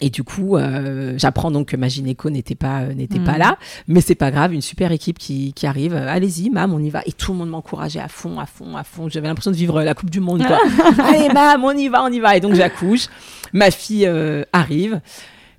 [0.00, 3.38] Et du coup, euh, j'apprends donc que ma gynéco n'était pas euh, n'était pas Mhm.
[3.38, 3.58] là,
[3.88, 5.92] mais c'est pas grave, une super équipe qui, qui arrive.
[5.94, 7.02] Euh, Allez-y, mam, on y va.
[7.06, 9.08] Et tout le monde m'encourageait à fond, à fond, à fond.
[9.08, 10.58] J'avais l'impression de vivre la Coupe du Monde, quoi.
[11.04, 12.36] Allez, mam, on y va, on y va.
[12.36, 13.06] Et donc j'accouche.
[13.52, 15.00] Ma fille euh, arrive.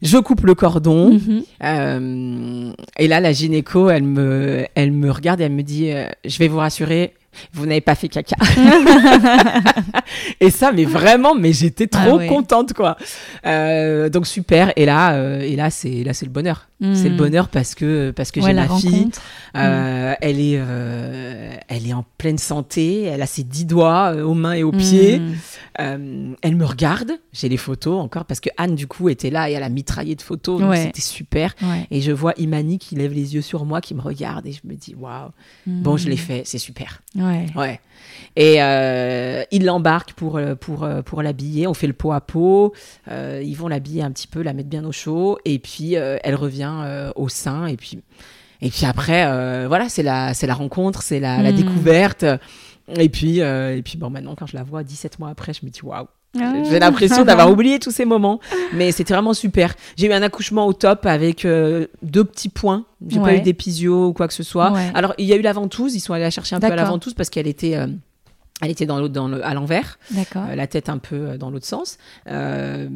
[0.01, 1.19] Je coupe le cordon.
[1.61, 6.07] Euh, et là, la gynéco, elle me, elle me regarde et elle me dit euh,
[6.25, 7.13] Je vais vous rassurer,
[7.53, 8.35] vous n'avez pas fait caca.
[10.39, 12.27] et ça, mais vraiment, mais j'étais trop Ah ouais.
[12.27, 12.97] contente, quoi.
[13.45, 14.71] Euh, donc super.
[14.75, 16.68] Et là, euh, et là, c'est là, c'est le bonheur.
[16.81, 17.17] C'est le Mhm.
[17.17, 19.09] bonheur parce que parce que Ouais, j'ai la ma fille.
[19.57, 23.03] Euh, Elle est, euh, elle est en pleine santé.
[23.03, 25.21] Elle a ses dix doigts euh, aux mains et aux pieds.
[25.81, 27.11] Euh, elle me regarde.
[27.33, 30.15] J'ai les photos encore parce que Anne du coup était là et elle a mitraillé
[30.15, 30.61] de photos.
[30.61, 30.83] Ouais.
[30.83, 31.53] C'était super.
[31.61, 31.85] Ouais.
[31.91, 34.61] Et je vois Imani qui lève les yeux sur moi, qui me regarde et je
[34.63, 35.31] me dis waouh.
[35.67, 37.01] Bon, je l'ai fait, c'est super.
[37.15, 37.45] Ouais.
[37.57, 37.81] Ouais.
[38.37, 38.55] Et
[39.51, 41.67] il l'embarque pour, pour, pour l'habiller.
[41.67, 42.73] On fait le pot à pot.
[43.11, 45.37] Ils vont l'habiller un petit peu, la mettre bien au chaud.
[45.43, 47.65] Et puis, elle revient euh, au sein.
[47.67, 47.99] Et puis,
[48.61, 51.55] et puis après, euh, voilà, c'est la, c'est la rencontre, c'est la, la Mm.
[51.55, 52.25] découverte.
[52.97, 55.65] Et puis, euh, et puis bon, maintenant, quand je la vois 17 mois après, je
[55.65, 56.07] me dis waouh.
[56.39, 56.53] Ah.
[56.69, 58.39] J'ai l'impression d'avoir oublié tous ces moments,
[58.73, 59.73] mais c'était vraiment super.
[59.97, 62.85] J'ai eu un accouchement au top avec euh, deux petits points.
[63.07, 63.37] J'ai pas Ouais.
[63.37, 64.71] eu d'épisio ou quoi que ce soit.
[64.71, 64.91] Ouais.
[64.93, 66.75] Alors il y a eu la ventouse, ils sont allés la chercher un peu à
[66.75, 67.87] la ventouse parce qu'elle était, euh,
[68.61, 69.97] elle était dans l'autre, dans le, à l'envers,
[70.35, 72.87] euh, la tête un peu dans l'autre sens, Euh,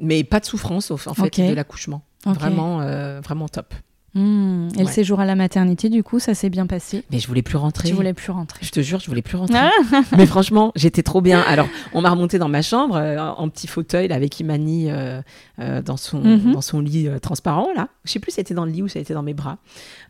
[0.00, 1.40] mais pas de souffrance en fait Ok.
[1.48, 2.02] de l'accouchement.
[2.26, 3.74] Vraiment, euh, vraiment top.
[4.14, 4.70] Mhm.
[4.76, 7.04] Et le séjour à la maternité, du coup, ça s'est bien passé?
[7.12, 7.88] Mais je voulais plus rentrer.
[7.88, 8.58] Tu voulais plus rentrer.
[8.62, 9.56] Je te jure, je voulais plus rentrer.
[9.56, 9.70] Ah.
[10.16, 11.40] Mais franchement, j'étais trop bien.
[11.40, 15.22] Alors, on m'a remonté dans ma chambre euh, en petit fauteuil là, avec Imani euh,
[15.60, 16.52] euh, dans son Mhm.
[16.54, 17.88] dans son lit euh, transparent là.
[18.04, 19.58] Je sais plus si c'était dans le lit ou si c'était dans mes bras.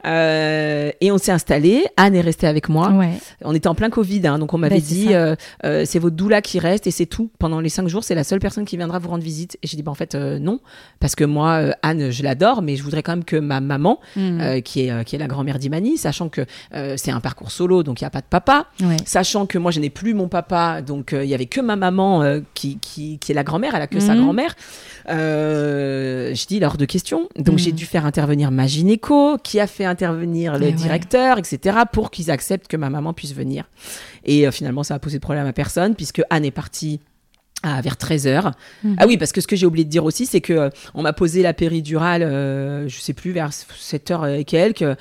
[0.07, 1.85] Euh, et on s'est installé.
[1.97, 2.91] Anne est restée avec moi.
[2.93, 3.13] Ouais.
[3.45, 6.41] On était en plein Covid, hein, donc on m'avait Bah, c'est dit c'est votre doula
[6.43, 7.31] qui reste et c'est tout.
[7.39, 9.59] Pendant les cinq jours, c'est la seule personne qui viendra vous rendre visite.
[9.63, 10.61] Et j'ai dit bah en fait non,
[11.01, 14.63] parce que moi Anne, je l'adore, mais je voudrais quand même que ma maman, Mhm.
[14.63, 16.43] qui est qui est la grand-mère d'Imani, sachant que
[16.97, 18.97] c'est un parcours solo, donc il y a pas de papa, Ouais.
[19.05, 22.41] sachant que moi je n'ai plus mon papa, donc il y avait que ma maman
[22.55, 24.23] qui, qui qui est la grand-mère, elle a que sa Mhm.
[24.23, 24.55] grand-mère.
[25.09, 25.40] Euh,
[26.35, 29.85] je dis hors de question, donc j'ai dû faire intervenir ma gynéco, qui a fait
[29.85, 30.73] intervenir le ouais.
[30.73, 33.65] directeur, etc., pour qu'ils acceptent que ma maman puisse venir.
[34.25, 37.01] Et euh, finalement, ça a posé de problème à personne, puisque Anne est partie
[37.63, 38.53] à vers 13h.
[38.85, 38.97] Mhm.
[38.99, 41.03] Ah oui, parce que ce que j'ai oublié de dire aussi, c'est que euh, on
[41.03, 44.83] m'a posé la péridurale, euh, je sais plus, vers 7h et quelques.
[44.83, 44.97] Euh,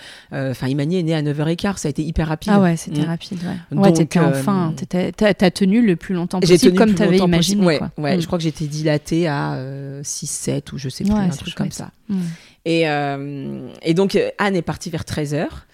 [0.51, 2.51] Enfin, Imani est née à 9h15, ça a été hyper rapide.
[2.55, 3.05] Ah ouais, c'était Mm.
[3.05, 3.39] rapide.
[3.43, 7.17] Ouais, Donc, ouais t'étais euh, enfin, t'étais- t'as tenu le plus longtemps possible comme t'avais
[7.17, 7.65] imaginé.
[7.65, 7.91] Ouais, quoi.
[7.97, 8.21] ouais, Mm.
[8.21, 9.57] je crois que j'étais dilatée à
[10.03, 11.73] 6-7 ou je sais plus, Ouais, un truc comme chouette.
[11.73, 11.91] ça.
[12.09, 12.19] Mm.
[12.65, 15.65] Et, euh, et donc, euh, Anne est partie vers 13h.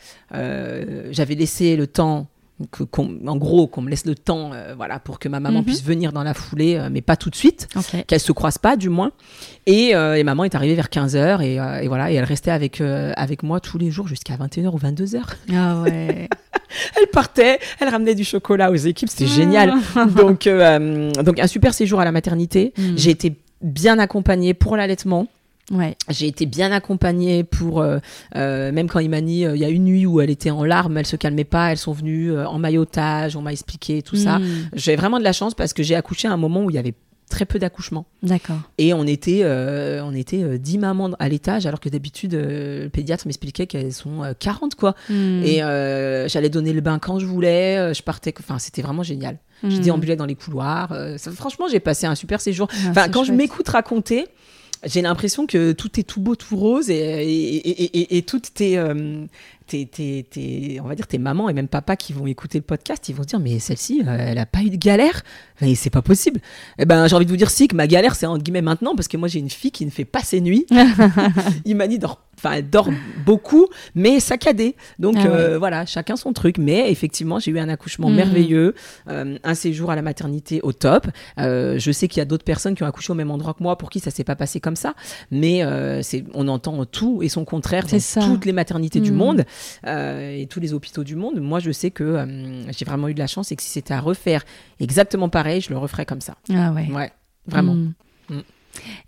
[1.12, 2.28] J'avais laissé le temps,
[2.72, 2.84] que,
[3.28, 5.66] en gros, qu'on me laisse le temps euh, voilà, pour que ma maman Mhm.
[5.66, 8.06] puisse venir dans la foulée, euh, mais pas tout de suite, Ok.
[8.08, 9.12] qu'elle se croise pas du moins.
[9.66, 12.82] Et, euh, et maman est arrivée vers 15h et, et voilà, et elle restait avec,
[12.82, 15.22] avec moi tous les jours jusqu'à 21h ou 22h.
[15.54, 16.30] Ah ouais.
[17.02, 19.74] elle partait, elle ramenait du chocolat aux équipes, c'était génial.
[20.16, 22.74] Donc, euh, donc un super séjour à la maternité.
[22.78, 22.94] Mm.
[22.96, 25.28] J'ai été bien accompagnée pour l'allaitement.
[25.72, 25.96] Ouais.
[26.10, 27.98] J'ai été bien accompagnée pour euh,
[28.36, 30.98] euh, même quand Imani, euh, il y a une nuit où elle était en larmes,
[30.98, 34.38] elle se calmait pas, elles sont venues euh, en maillotage, on m'a expliqué tout ça.
[34.40, 34.70] Mm.
[34.74, 36.80] J'ai vraiment de la chance parce que j'ai accouché à un moment où il y
[36.80, 36.94] avait
[37.28, 38.60] très peu d'accouchements D'accord.
[38.78, 42.84] et on était euh, on était euh, 10 mamans à l'étage alors que d'habitude euh,
[42.84, 44.94] le pédiatre m'expliquait qu'elles sont euh, 40 quoi.
[45.10, 45.42] Mm.
[45.44, 49.02] Et euh, j'allais donner le bain quand je voulais, euh, je partais enfin c'était vraiment
[49.02, 49.40] génial.
[49.64, 49.80] Je Mm.
[49.80, 52.68] déambulais dans les couloirs, euh, ça- franchement, j'ai passé un super séjour.
[52.72, 54.28] Ah, Enfin, quand je m'écoute raconter,
[54.86, 59.26] j'ai l'impression que tout est tout beau, tout rose et, et, et, toutes tes, euh,
[59.68, 62.64] tes, tes, tes- on va dire tes mamans et même papa qui vont écouter le
[62.64, 65.24] podcast, ils vont se dire mais celle-ci, euh, elle a pas eu de galère,
[65.62, 66.40] et c'est pas possible.
[66.78, 68.96] Eh ben, j'ai envie de vous dire si que ma galère c'est entre guillemets maintenant
[68.96, 70.66] parce que moi j'ai une fille qui ne fait pas ses nuits.
[71.66, 72.90] Imani dort, enfin elle dort
[73.26, 74.76] beaucoup, mais saccadée.
[75.00, 75.30] Donc Ah ouais.
[75.30, 76.58] euh, voilà, chacun son truc.
[76.58, 78.16] Mais effectivement, j'ai eu un accouchement Mhm.
[78.16, 78.76] merveilleux,
[79.10, 81.08] euh, un séjour à la maternité au top.
[81.40, 83.64] Euh, je sais qu'il y a d'autres personnes qui ont accouché au même endroit que
[83.64, 84.94] moi pour qui ça s'est pas passé comme ça,
[85.32, 85.62] mais
[86.04, 88.22] c'est, on entend tout et son contraire dans ça.
[88.22, 89.18] toutes les maternités du Mhm.
[89.18, 89.44] monde
[89.88, 91.40] et tous les hôpitaux du monde.
[91.40, 92.26] Moi, je sais que
[92.78, 94.44] j'ai vraiment eu de la chance et que si c'était à refaire
[94.80, 96.36] exactement pareil, je le referais comme ça.
[96.54, 96.88] Ah ouais.
[96.92, 97.12] Ouais,
[97.48, 97.76] vraiment.
[97.76, 98.40] Mm.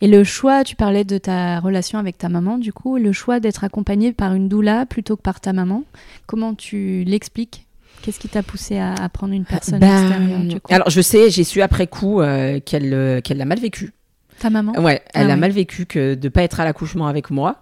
[0.02, 3.40] Et le choix, tu parlais de ta relation avec ta maman, du coup, le choix
[3.40, 5.84] d'être accompagné par une doula plutôt que par ta maman,
[6.26, 7.66] comment tu l'expliques?
[8.02, 10.74] Qu'est-ce qui t'a poussé à, à prendre une personne Ben, extérieure du coup?
[10.74, 13.92] alors je sais, j'ai su après coup euh, qu'elle euh, qu'elle l'a mal vécu.
[14.40, 14.74] Ta maman?
[14.80, 17.60] Ouais, elle Ah a mal vécu que de pas être à l'accouchement avec moi.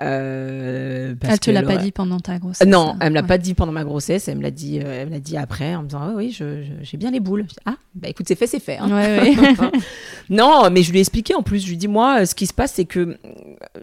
[0.00, 3.26] Euh, parce Elle te l'a pas dit pendant ta grossesse Non, elle me l'a Ouais.
[3.26, 5.74] pas dit pendant ma grossesse, elle me l'a dit, euh, elle me l'a dit après
[5.74, 6.30] en me disant ah oui,
[6.82, 7.44] j'ai bien les boules.
[7.44, 8.78] Dis, ah bah écoute c'est fait c'est fait.
[8.78, 8.88] hein.
[8.90, 9.70] Ouais, ouais.
[10.30, 11.60] non, mais je lui ai expliqué en plus.
[11.62, 13.14] Je lui ai dit moi, euh, ce qui se passe c'est que, euh,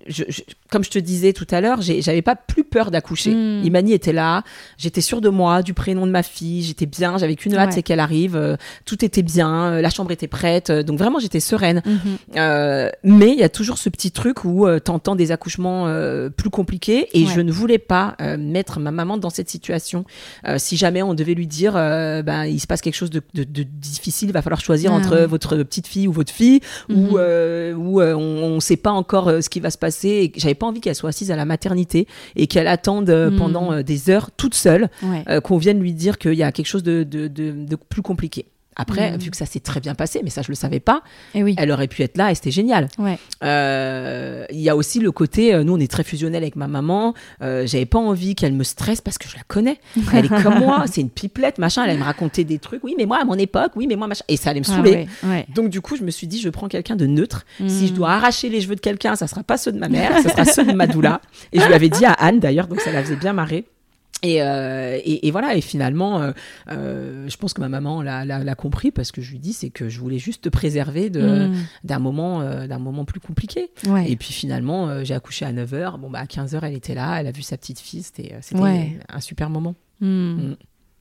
[0.08, 3.32] je- je- comme je te disais tout à l'heure, j'avais pas plus peur d'accoucher.
[3.34, 3.64] Mm.
[3.66, 4.44] Imani était là,
[4.78, 7.84] j'étais sûre de moi, du prénom de ma fille, j'étais bien, j'avais qu'une hâte c'est
[7.84, 8.56] qu'elle arrive, euh,
[8.86, 11.82] tout était bien, la chambre était prête, donc vraiment j'étais sereine.
[11.86, 12.35] Mhm.
[12.38, 16.30] Euh, mais il y a toujours ce petit truc où tu t'entends des accouchements euh,
[16.30, 17.32] plus compliqués et Ouais.
[17.34, 20.06] je ne voulais pas euh, mettre ma maman dans cette situation.
[20.48, 23.22] Euh, si jamais on devait lui dire, euh, ben il se passe quelque chose de,
[23.34, 26.60] de- de difficile, il va falloir choisir Ah entre votre petite fille ou votre fille,
[26.90, 26.98] Mhm.
[27.10, 30.32] ou euh, euh, on ne sait pas encore euh, ce qui va se passer.
[30.36, 33.38] J'avais pas envie qu'elle soit assise à la maternité et qu'elle attende euh, Mhm.
[33.38, 35.24] pendant euh, des heures toute seule Ouais.
[35.30, 38.46] euh, qu'on vienne lui dire qu'il y a quelque chose de- de plus compliqué.
[38.76, 39.18] Après, Mhm.
[39.20, 41.02] vu que ça s'est très bien passé, mais ça je le savais pas,
[41.34, 41.56] Et oui.
[41.58, 42.88] elle aurait pu être là et c'était génial.
[42.98, 43.18] Ouais.
[43.44, 46.68] Euh, Il y a aussi le côté, euh, nous on est très fusionnels avec ma
[46.68, 47.14] maman.
[47.42, 49.80] Euh, J'avais pas envie qu'elle me stresse parce que je la connais.
[50.14, 51.84] Elle est comme moi, c'est une pipelette, machin.
[51.84, 52.84] Elle allait me raconter des trucs.
[52.84, 54.24] Oui, mais moi à mon époque, oui, mais moi machin.
[54.28, 54.92] Et ça allait me Ah saouler.
[55.24, 55.46] ouais, ouais.
[55.54, 57.46] Donc du coup, je me suis dit, je prends quelqu'un de neutre.
[57.68, 57.88] Si Mm.
[57.88, 60.30] je dois arracher les cheveux de quelqu'un, ça sera pas ceux de ma mère, ça
[60.30, 61.22] sera ceux de ma doula.
[61.54, 63.66] Et je lui avais dit à Anne d'ailleurs, donc ça la faisait bien marrer.
[64.24, 66.32] Et, euh, et, et voilà, et finalement, euh,
[66.72, 69.88] euh, je pense que ma maman l'a- compris parce que je lui dis, c'est que
[69.90, 71.54] je voulais juste te préserver Mm.
[71.84, 73.70] d'un moment, d'un moment plus compliqué.
[73.88, 74.10] Ouais.
[74.10, 76.00] Et puis finalement, j'ai accouché à 9h.
[76.00, 78.02] Bon, bah, à 15h, elle était là, elle a vu sa petite fille.
[78.04, 78.98] C'était Ouais.
[79.10, 79.76] un super moment.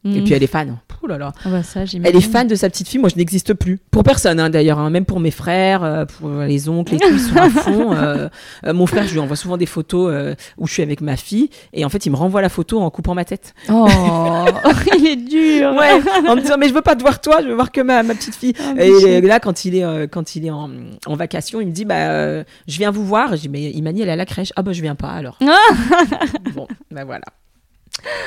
[0.04, 0.24] Et Mm.
[0.24, 0.76] puis elle est fan.
[1.02, 1.32] Ouh là là.
[1.44, 2.98] Ah bah ça, Elle est fan de sa petite fille.
[2.98, 3.78] Moi, je n'existe plus.
[3.90, 4.78] Pour personne, hein, d'ailleurs.
[4.78, 4.88] hein.
[4.88, 7.92] Même pour mes frères, euh, pour les oncles et tout, ils sont à fond.
[7.94, 8.28] Euh,
[8.64, 11.16] euh, mon frère, je lui envoie souvent des photos euh, où je suis avec ma
[11.16, 11.50] fille.
[11.74, 13.52] Et en fait, il me renvoie la photo en coupant ma tête.
[13.70, 13.86] Oh,
[14.98, 15.72] il est dur.
[15.74, 17.82] Ouais, en me disant, mais je veux pas te voir toi, je veux voir que
[17.82, 18.54] ma, ma petite fille.
[18.58, 20.70] Ah, et là, quand il est, euh, quand il est en,
[21.06, 23.36] en vacation, il me dit, bah, euh, je viens vous voir.
[23.36, 24.52] Je dis, mais Imani, elle est à la crèche.
[24.56, 25.38] Ah, bah, je viens pas alors.
[26.54, 27.24] bon, bah voilà.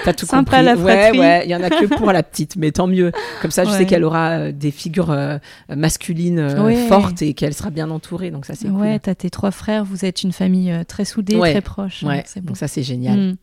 [0.03, 0.65] T'as tout Sympa, compris.
[0.65, 1.19] la ouais, fratrie.
[1.19, 3.11] ouais, il y en a que pour la petite, mais tant mieux.
[3.41, 3.77] Comme ça, je Ouais.
[3.79, 5.37] sais qu'elle aura euh, des figures euh,
[5.75, 6.87] masculines euh, Ouais.
[6.87, 8.31] fortes et qu'elle sera bien entourée.
[8.31, 11.35] Donc ça, c'est Ouais, t'as tes trois frères, vous êtes une famille euh, très soudée,
[11.35, 11.51] Ouais.
[11.51, 11.99] très proche.
[12.01, 12.09] cool.
[12.09, 12.47] Ouais, beau.
[12.47, 13.17] donc ça, c'est génial.
[13.19, 13.35] Mm.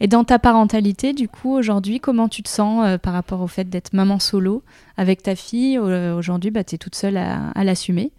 [0.00, 3.64] Et dans ta parentalité, du coup, aujourd'hui, comment tu te sens par rapport au fait
[3.70, 4.62] d'être maman solo
[4.98, 5.78] avec ta fille?
[5.78, 8.10] Aujourd'hui, bah, tu es toute seule à, à l'assumer.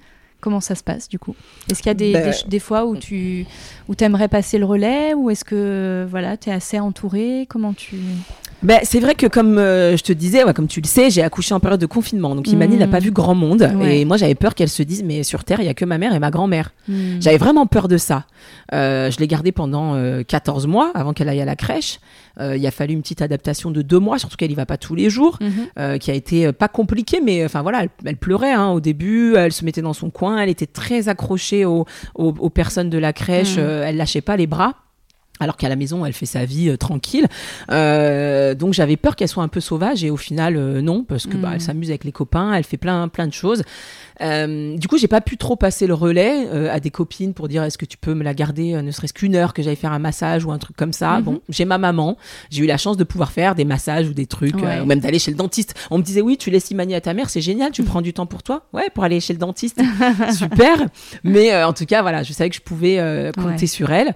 [0.45, 1.33] Comment ça se passe, du coup?
[1.71, 3.47] Est-ce qu'il y a des, Ben- des, des fois où tu
[3.89, 7.95] où aimerais passer le relais Ou est-ce que voilà, tu es assez entourée Comment tu...
[8.63, 11.21] Ben, c'est vrai que comme euh, je te disais, ouais, comme tu le sais, j'ai
[11.23, 12.35] accouché en période de confinement.
[12.35, 12.79] Donc Imani Mhm.
[12.79, 13.69] n'a pas vu grand monde.
[13.79, 13.99] Ouais.
[14.01, 15.97] Et moi, j'avais peur qu'elle se dise, mais sur Terre, il y a que ma
[15.97, 16.71] mère et ma grand-mère.
[16.87, 17.21] Mm.
[17.21, 18.25] J'avais vraiment peur de ça.
[18.73, 21.99] Euh, je l'ai gardée pendant euh, 14 mois avant qu'elle aille à la crèche.
[22.39, 24.77] Euh, il a fallu une petite adaptation de deux mois, surtout qu'elle y va pas
[24.77, 25.51] tous les jours, Mhm.
[25.79, 28.79] euh, qui a été euh, pas compliquée, mais enfin voilà, elle, elle pleurait hein, au
[28.81, 32.89] début, elle se mettait dans son coin, elle était très accrochée aux, aux- aux personnes
[32.89, 33.63] de la crèche, Mhm.
[33.63, 34.73] euh, elle lâchait pas les bras.
[35.39, 37.27] Alors qu'à la maison, elle fait sa vie euh, tranquille.
[37.71, 41.25] Euh, donc j'avais peur qu'elle soit un peu sauvage et au final euh, non, parce
[41.27, 41.59] que bah, elle Mm.
[41.61, 43.63] s'amuse avec les copains, elle fait plein plein de choses.
[44.21, 47.49] Euh, du coup, j'ai pas pu trop passer le relais euh, à des copines pour
[47.49, 49.75] dire est-ce que tu peux me la garder, euh, ne serait-ce qu'une heure que j'aille
[49.75, 51.17] faire un massage ou un truc comme ça.
[51.17, 51.23] Mhm.
[51.23, 52.17] Bon, j'ai ma maman,
[52.49, 54.79] j'ai eu la chance de pouvoir faire des massages ou des trucs, Ouais.
[54.79, 55.73] ou même d'aller chez le dentiste.
[55.91, 58.13] On me disait oui, tu laisses Imani à ta mère, c'est génial, tu prends du
[58.13, 59.81] temps pour toi, ouais, pour aller chez le dentiste,
[60.33, 60.77] super.
[61.25, 63.67] Mais euh, en tout cas, voilà, je savais que je pouvais euh, compter Ouais.
[63.67, 64.13] sur elle.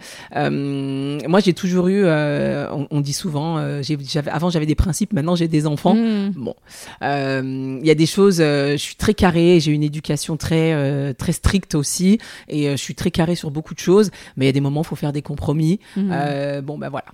[1.28, 4.76] Moi, j'ai toujours eu, euh, on, on dit souvent, euh, j'ai- j'avais- avant j'avais des
[4.76, 5.95] principes, maintenant j'ai des enfants.
[5.95, 6.32] Mm.
[6.36, 6.56] Bon,
[7.04, 8.38] euh, il y a des choses.
[8.39, 9.60] je suis très carrée.
[9.60, 13.80] J'ai une éducation très très stricte aussi, et je suis très carrée sur beaucoup de
[13.80, 14.12] choses.
[14.38, 15.80] Mais il y a des moments, il faut faire des compromis.
[15.95, 16.10] Mm.
[16.12, 17.06] Euh, bon, ben voilà.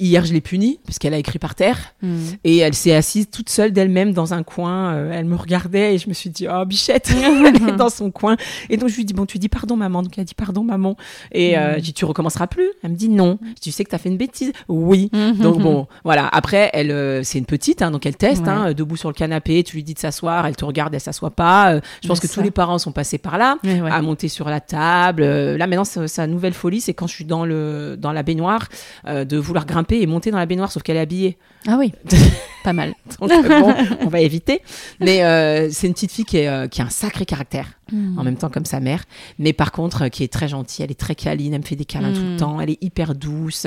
[0.00, 2.16] Hier, je l'ai punie parce qu'elle a écrit par terre Mm.
[2.44, 5.10] et elle s'est assise toute seule d'elle-même dans un coin.
[5.12, 7.10] Elle me regardait et je me suis dit, oh bichette,
[7.46, 8.36] elle est dans son coin.
[8.70, 10.02] Et donc je lui dis, bon, tu dis pardon maman.
[10.02, 10.96] Donc elle a dit pardon maman.
[11.32, 12.68] Et euh, je dis, tu recommenceras plus?
[12.82, 13.27] Elle me dit non.
[13.60, 14.52] Tu sais que t'as fait une bêtise.
[14.68, 15.10] Oui.
[15.12, 15.36] Mhm.
[15.38, 16.28] Donc bon, voilà.
[16.28, 18.48] Après, elle, euh, c'est une petite, hein, donc elle teste, Ouais.
[18.48, 19.62] hein, debout sur le canapé.
[19.64, 21.74] Tu lui dis de s'asseoir, elle te regarde, elle s'assoit pas.
[21.74, 22.34] Euh, je pense Mais que ça.
[22.34, 25.22] tous les parents sont passés par là, Ouais, à monter sur la table.
[25.22, 28.68] Euh, là maintenant, sa, nouvelle folie, c'est quand je suis dans le dans la baignoire,
[29.06, 31.36] euh, de vouloir grimper et monter dans la baignoire, sauf qu'elle est habillée.
[31.66, 31.92] Ah oui,
[32.64, 32.94] pas mal.
[33.20, 34.62] Donc bon, on va éviter.
[35.00, 38.18] Mais euh, c'est une petite fille qui, est, euh, qui a un sacré caractère, Mm.
[38.18, 39.04] en même temps comme sa mère.
[39.38, 41.74] Mais par contre, euh, qui est très gentille, elle est très câline, elle me fait
[41.74, 42.36] des câlins tout le Mm.
[42.36, 43.66] temps, elle est hyper douce.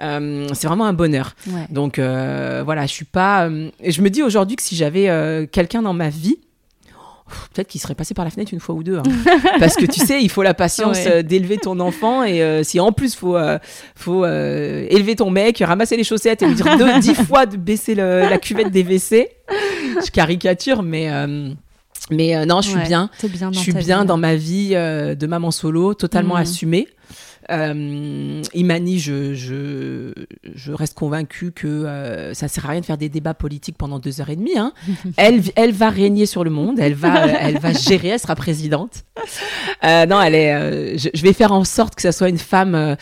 [0.00, 1.34] Euh, c'est vraiment un bonheur.
[1.48, 1.66] Ouais.
[1.70, 3.48] Donc euh, voilà, je suis pas.
[3.48, 6.38] euh, et je me dis aujourd'hui que si j'avais euh, quelqu'un dans ma vie,
[7.54, 8.98] peut-être qu'il serait passé par la fenêtre une fois ou deux.
[8.98, 9.02] hein.
[9.58, 11.08] Parce que tu sais, il faut la patience Ouais.
[11.10, 13.58] euh, d'élever ton enfant et euh, si en plus faut euh,
[13.94, 17.56] faut euh, élever ton mec, ramasser les chaussettes et lui dire deux, dix fois de
[17.56, 19.28] baisser le- la cuvette des WC.
[20.04, 21.08] Je caricature, mais
[22.10, 22.84] mais non, je suis Ouais.
[22.86, 23.10] bien.
[23.20, 26.40] Je suis bien vie, dans ma vie de maman solo, totalement Mhm.
[26.42, 26.88] assumée.
[27.50, 30.12] Euh, Imani, je, je,
[30.54, 33.98] je reste convaincue que euh, ça sert à rien de faire des débats politiques pendant
[33.98, 34.58] deux heures et demie.
[34.58, 34.72] hein.
[35.16, 39.04] Elle, elle va régner sur le monde, elle va, elle va gérer, elle sera présidente.
[39.84, 40.98] Euh, non, elle est.
[40.98, 42.96] je, je vais faire en sorte que ça soit une femme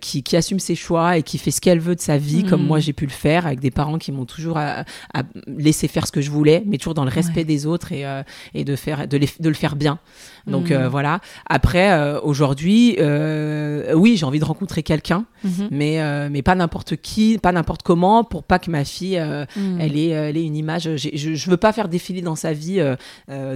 [0.00, 2.60] qui, qui assume ses choix et qui fait ce qu'elle veut de sa vie, comme
[2.60, 2.66] Mhm.
[2.66, 6.06] moi j'ai pu le faire, avec des parents qui m'ont toujours à, à laisser faire
[6.06, 7.44] ce que je voulais, mais toujours dans le respect Ouais.
[7.44, 8.04] des autres et,
[8.54, 9.98] et de faire, de, les- de le faire bien.
[10.46, 10.76] Donc Mhm.
[10.76, 11.20] euh, voilà.
[11.48, 15.68] Après, euh, aujourd'hui, euh, oui, j'ai envie de rencontrer quelqu'un, Mhm.
[15.70, 19.80] mais mais pas n'importe qui, pas n'importe comment, pour pas que ma fille, Mm.
[19.80, 20.96] elle ait, elle ait une image.
[20.96, 22.80] Je, je veux pas faire défiler dans sa vie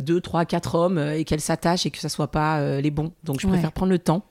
[0.02, 3.12] deux, trois, quatre hommes et qu'elle s'attache et que ça soit pas les bons.
[3.24, 3.52] Donc je Ouais.
[3.52, 4.22] préfère prendre le temps.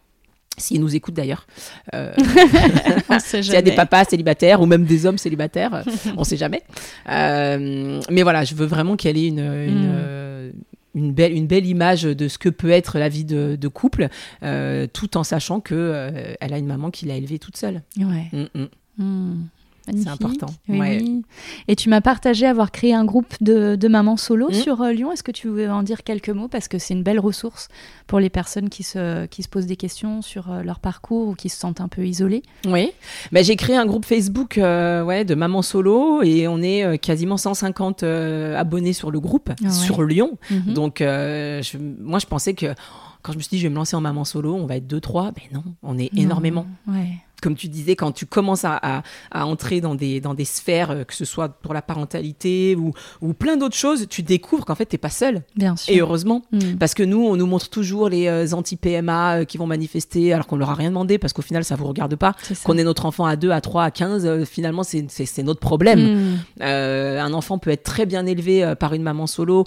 [0.56, 1.48] S'ils nous écoutent d'ailleurs,
[1.96, 2.14] euh,
[3.20, 5.84] s'il y a des papas célibataires ou même des hommes célibataires,
[6.16, 6.62] on sait jamais.
[7.10, 10.52] Euh, mais voilà, je veux vraiment qu'elle ait une, une, Mm.
[10.94, 14.10] Une belle, une belle image de ce que peut être la vie de, de couple,
[14.44, 17.82] euh, tout en sachant que euh, elle a une maman qui l'a élevée toute seule.
[17.98, 18.30] Ouais.
[18.32, 18.68] Mm, mm.
[18.98, 19.48] Mm.
[19.88, 20.10] Magnifique.
[20.12, 20.48] important.
[20.70, 20.98] Oui, Ouais.
[21.02, 21.22] oui.
[21.68, 24.54] Et tu m'as partagé avoir créé un groupe de, de mamans solo Mm.
[24.54, 25.12] sur euh, Lyon.
[25.12, 26.48] Est-ce que tu veux en dire quelques mots?
[26.48, 27.68] Parce que c'est une belle ressource
[28.08, 31.36] pour les personnes qui se, qui se posent des questions sur euh, leur parcours ou
[31.36, 32.44] qui se sentent un peu isolées.
[32.66, 32.92] Oui,
[33.32, 37.38] bah, j'ai créé un groupe Facebook euh, ouais, de maman solo et on est quasiment
[37.38, 39.70] 150 euh, abonnés sur le groupe, Ah ouais.
[39.72, 40.38] sur Lyon.
[40.50, 40.74] Mhm.
[40.74, 42.74] Donc, euh, je- moi, je pensais que
[43.22, 44.88] quand je me suis dit, je vais me lancer en maman solo, on va être
[44.88, 45.32] deux, trois.
[45.32, 46.22] Ben non, on est Non.
[46.22, 46.66] énormément.
[46.88, 47.18] Ouais.
[47.44, 50.92] Comme tu disais, quand tu commences à, à- à entrer dans des, dans des sphères,
[50.92, 54.76] euh, que ce soit pour la parentalité ou, ou plein d'autres choses, tu découvres qu'en
[54.76, 55.42] fait, t'es pas seul.
[55.58, 55.94] Bien sûr.
[55.94, 56.42] Et heureusement.
[56.52, 56.76] Mm.
[56.80, 60.48] Parce que nous, on nous montre toujours les euh, anti-PMA euh, qui vont manifester alors
[60.48, 62.34] qu'on leur a rien demandé parce qu'au final, ça vous regarde pas.
[62.64, 66.00] Qu'on ait notre enfant à 2, à 3, à 15, euh, finalement, c'est notre problème.
[66.00, 66.38] Mm.
[66.62, 69.66] Euh, un enfant peut être très bien élevé par une maman solo,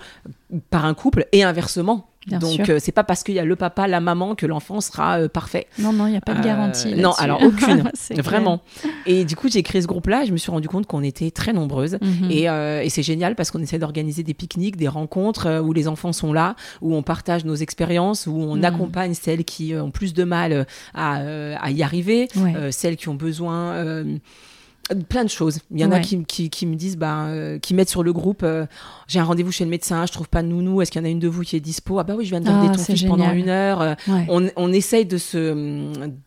[0.71, 2.09] par un couple, et inversement.
[2.27, 4.81] Bien Donc, euh, c'est pas parce qu'il y a le papa, la maman que l'enfant
[4.81, 5.67] sera euh, parfait.
[5.79, 6.89] Non, non, il n'y a pas de Euh, garantie.
[6.95, 7.23] non, là-dessus.
[7.23, 7.85] alors aucune.
[8.09, 8.23] Clair.
[8.25, 8.61] Vraiment.
[9.07, 11.53] Et du coup, j'ai créé ce groupe-là je me suis rendu compte qu'on était très
[11.53, 11.99] nombreuses.
[12.03, 12.31] Mhm.
[12.31, 15.73] Et, euh, et c'est génial parce qu'on essaie d'organiser des pique-niques, des rencontres euh, où
[15.73, 18.65] les enfants sont là, où on partage nos expériences, où on Mhm.
[18.65, 22.55] accompagne celles qui euh, ont plus de mal euh, à, euh, à y arriver, Ouais.
[22.57, 24.05] euh, celles qui ont besoin.
[25.09, 25.59] Plein de choses.
[25.73, 28.13] Il y en a qui, qui, qui me disent, bah, euh, qui mettent sur le
[28.13, 28.67] groupe, euh,
[29.09, 31.07] j'ai un rendez-vous chez le médecin, je trouve pas de nounou, est-ce qu'il y en
[31.07, 31.99] a une de vous qui est dispo?
[31.99, 33.81] Ah bah oui, je viens de garder Ah, ton fils pendant une heure.
[33.81, 34.27] Euh, Ouais.
[34.29, 35.37] on, on essaye de se,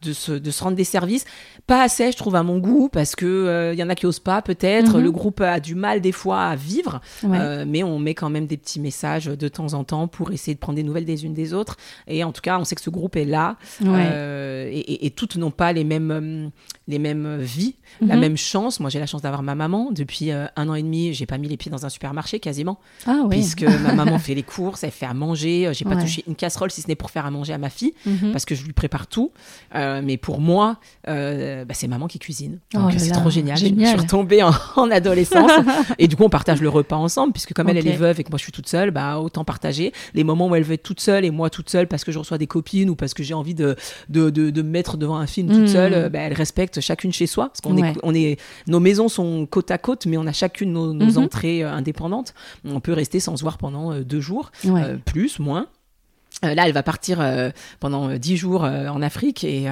[0.02, 1.24] de, se, de se rendre des services.
[1.67, 4.19] Pas assez, je trouve, à mon goût, parce que il y en a qui osent
[4.19, 4.98] pas, peut-être.
[4.98, 5.04] Mhm.
[5.04, 7.00] Le groupe a du mal, des fois, à vivre.
[7.24, 7.65] Ouais.
[7.65, 10.60] Mais on met quand même des petits messages de temps en temps pour essayer de
[10.60, 11.78] prendre des nouvelles des unes des autres.
[12.08, 13.56] Et en tout cas, on sait que ce groupe est là.
[13.86, 16.52] Et, et- et toutes n'ont pas les mêmes,
[16.88, 18.19] les mêmes vies, la Mhm.
[18.22, 18.80] même chance.
[18.80, 19.92] Moi, j'ai la chance d'avoir ma maman.
[19.92, 22.80] Depuis euh, un an et demi, j'ai pas mis les pieds dans un supermarché quasiment.
[23.06, 23.38] Ah oui.
[23.38, 25.68] Puisque ma maman fait les courses, elle fait à manger.
[25.68, 26.02] Euh, J'ai pas Ouais.
[26.02, 28.32] touché une casserole si ce n'est pour faire à manger à ma fille, Mhm.
[28.32, 29.32] parce que je lui prépare tout.
[29.76, 32.60] Euh, mais pour moi, euh, bah, c'est maman qui cuisine.
[32.76, 33.58] Oh Donc c'est trop génial.
[33.58, 33.86] Je- génial.
[33.86, 35.52] Je suis retombée en, en adolescence.
[36.00, 38.30] et du coup, on partage le repas ensemble, puisque comme elle, est veuve et que
[38.30, 39.94] moi je suis toute seule, bah autant partager.
[40.13, 42.19] Les moments où elle veut être toute seule et moi toute seule parce que je
[42.19, 43.76] reçois des copines ou parce que j'ai envie de,
[44.10, 45.67] de, de, de me mettre devant un film toute Mhm.
[45.67, 47.48] seule, bah, elle respecte chacune chez soi.
[47.50, 47.90] Parce qu'on Ouais.
[47.92, 51.06] est, on est, nos maisons sont côte à côte, mais on a chacune nos, nos
[51.13, 51.17] Mhm.
[51.25, 52.33] entrées euh, indépendantes.
[52.65, 54.83] On peut rester sans se voir pendant euh, deux jours, Ouais.
[54.83, 55.67] euh, plus, moins.
[56.42, 57.19] Là, elle va partir
[57.81, 59.63] pendant dix jours en Afrique et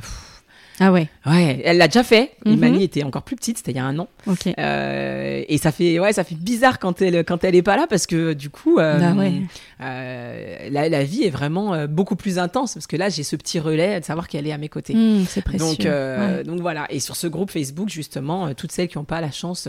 [0.00, 0.33] pff,
[0.80, 1.08] Ah ouais.
[1.26, 2.32] ouais, elle l'a déjà fait.
[2.44, 4.08] Imani était encore plus petite, c'était il y a un an.
[4.26, 4.48] Ok.
[4.58, 7.86] Euh, et ça fait ouais, ça fait bizarre quand elle quand elle est pas là
[7.88, 9.42] parce que du coup, euh, Bah ouais.
[9.80, 13.36] euh, la, la vie est vraiment euh, beaucoup plus intense parce que là, j'ai ce
[13.36, 14.94] petit relais de savoir qu'elle est à mes côtés.
[14.94, 15.66] Hmm, c'est précieux.
[15.66, 16.42] Donc, Ouais.
[16.44, 16.86] donc voilà.
[16.90, 19.68] Et sur ce groupe Facebook, justement, toutes celles qui n'ont pas la chance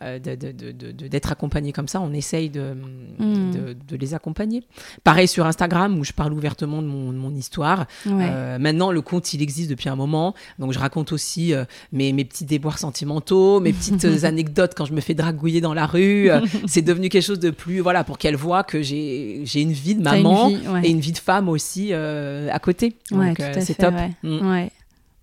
[0.00, 2.74] d'être accompagnées comme ça, on essaye de,
[3.18, 3.50] Mm.
[3.52, 4.62] de, de les accompagner.
[5.04, 7.86] Pareil sur Instagram où je parle ouvertement de mon, de mon histoire.
[8.06, 8.58] Ouais.
[8.58, 10.34] Maintenant, le compte, il existe depuis un moment.
[10.58, 14.84] Donc, je raconte aussi euh, mes, mes petits déboires sentimentaux, mes petites euh, anecdotes quand
[14.84, 16.30] je me fais dragouiller dans la rue.
[16.30, 19.94] Euh, c'est devenu quelque chose de plus, voilà, pour qu'elle voit que j'ai une vie
[19.94, 20.80] de maman vie, ouais.
[20.84, 22.96] et une vie de femme aussi euh, à côté.
[23.10, 23.94] Ouais, Donc, c'est top.
[23.94, 24.10] ouais.
[24.22, 24.50] Mm.
[24.50, 24.70] Ouais.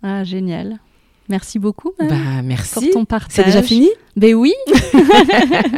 [0.03, 0.79] Ah, génial.
[1.29, 2.89] Merci beaucoup Bah, pour merci.
[2.89, 3.31] ton partage.
[3.31, 3.89] C'est déjà fini?
[4.17, 4.53] Ben oui.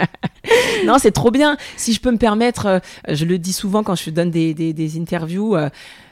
[0.85, 1.57] Non, c'est trop bien.
[1.77, 4.73] Si je peux me permettre, euh, je le dis souvent quand je donne des, des,
[4.73, 5.69] des interviews, euh,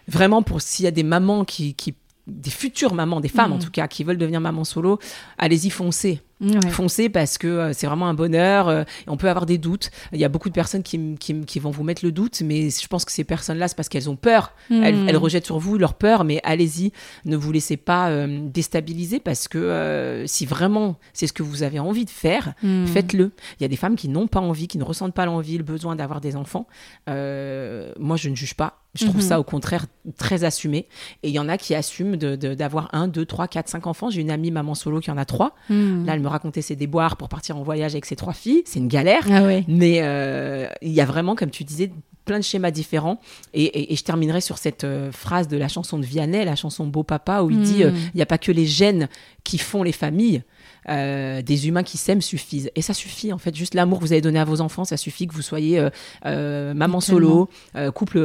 [0.08, 1.94] vraiment pour s'il y a des mamans qui, qui
[2.28, 5.00] des futures mamans, des femmes en tout cas, qui veulent devenir maman solo,
[5.38, 6.22] allez-y, foncez.
[6.42, 6.70] Ouais.
[6.72, 8.68] Foncez parce que euh, c'est vraiment un bonheur.
[8.68, 9.92] euh, on peut avoir des doutes.
[10.12, 12.70] Il y a beaucoup de personnes qui, qui, qui vont vous mettre le doute, mais
[12.72, 14.54] je pense que ces personnes-là, c'est parce qu'elles ont peur.
[14.70, 15.08] Elles, Hmm.
[15.10, 16.92] elles rejettent sur vous leur peur, mais allez-y,
[17.26, 21.64] ne vous laissez pas euh, déstabiliser parce que euh, si vraiment c'est ce que vous
[21.64, 22.86] avez envie de faire, Hmm.
[22.88, 23.32] faites-le.
[23.60, 25.64] Il y a des femmes qui n'ont pas envie, qui ne ressentent pas l'envie, le
[25.64, 26.66] besoin d'avoir des enfants.
[27.16, 28.78] Euh, moi, je ne juge pas.
[28.94, 29.22] Je trouve Mhm.
[29.22, 29.86] ça au contraire
[30.18, 30.86] très assumé.
[31.24, 33.88] Et il y en a qui assument de- de- d'avoir un, deux, trois, quatre, cinq
[33.88, 34.10] enfants.
[34.10, 35.56] J'ai une amie maman solo qui en a trois.
[35.70, 38.64] Là, elle me racontait ses déboires pour partir en voyage avec ses trois filles.
[38.66, 39.26] C'est une galère.
[39.32, 39.64] Ah ouais.
[39.68, 41.92] Mais euh, il y a vraiment, comme tu disais,
[42.26, 43.20] plein de schémas différents.
[43.54, 46.56] Et, et- et je terminerai sur cette euh, phrase de la chanson de Vianney, la
[46.56, 47.88] chanson Beau Papa, où il dit Mm.
[47.88, 49.10] euh, il n'y a pas que les gènes
[49.44, 50.44] qui font les familles.
[50.90, 52.72] euh, des humains qui s'aiment suffisent.
[52.76, 53.56] Et ça suffit, en fait.
[53.56, 55.80] Juste l'amour que vous avez donné à vos enfants, ça suffit que vous soyez
[56.26, 57.50] maman solo,
[57.94, 58.18] couple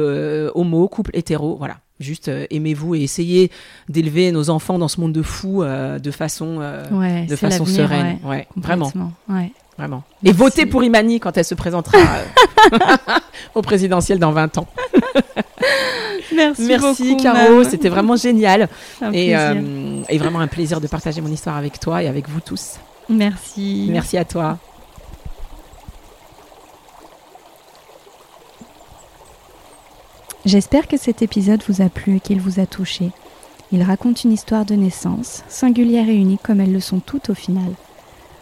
[0.55, 1.55] homo, couple hétéro.
[1.57, 1.77] Voilà.
[1.99, 3.51] Juste euh, aimez-vous et essayez
[3.89, 7.65] d'élever nos enfants dans ce monde de fous euh, de façon, euh, Ouais, de façon
[7.65, 8.19] sereine.
[8.23, 8.91] ouais, Ouais, vraiment.
[9.27, 9.51] Ouais.
[9.77, 10.03] Vraiment.
[10.23, 10.37] Et Merci.
[10.39, 11.97] votez pour Imani quand elle se présentera
[13.55, 14.67] au présidentiel dans 20 ans.
[16.35, 18.67] Merci, Merci beaucoup, Caro, c'était vraiment génial.
[19.13, 22.79] Et vraiment un plaisir de partager mon histoire avec toi et avec vous tous.
[23.09, 23.87] Merci.
[23.89, 24.57] Merci à toi.
[30.47, 33.11] J'espère que cet épisode vous a plu et qu'il vous a touché.
[33.73, 37.33] Il raconte une histoire de naissance, singulière et unique comme elles le sont toutes au
[37.33, 37.73] final.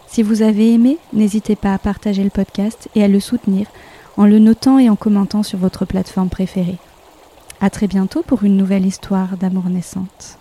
[0.06, 3.66] Si vous avez aimé, n'hésitez pas à partager le podcast et à le soutenir
[4.16, 6.78] en le notant et en commentant sur votre plateforme préférée.
[7.60, 10.38] À très bientôt pour une nouvelle histoire d'amour naissante.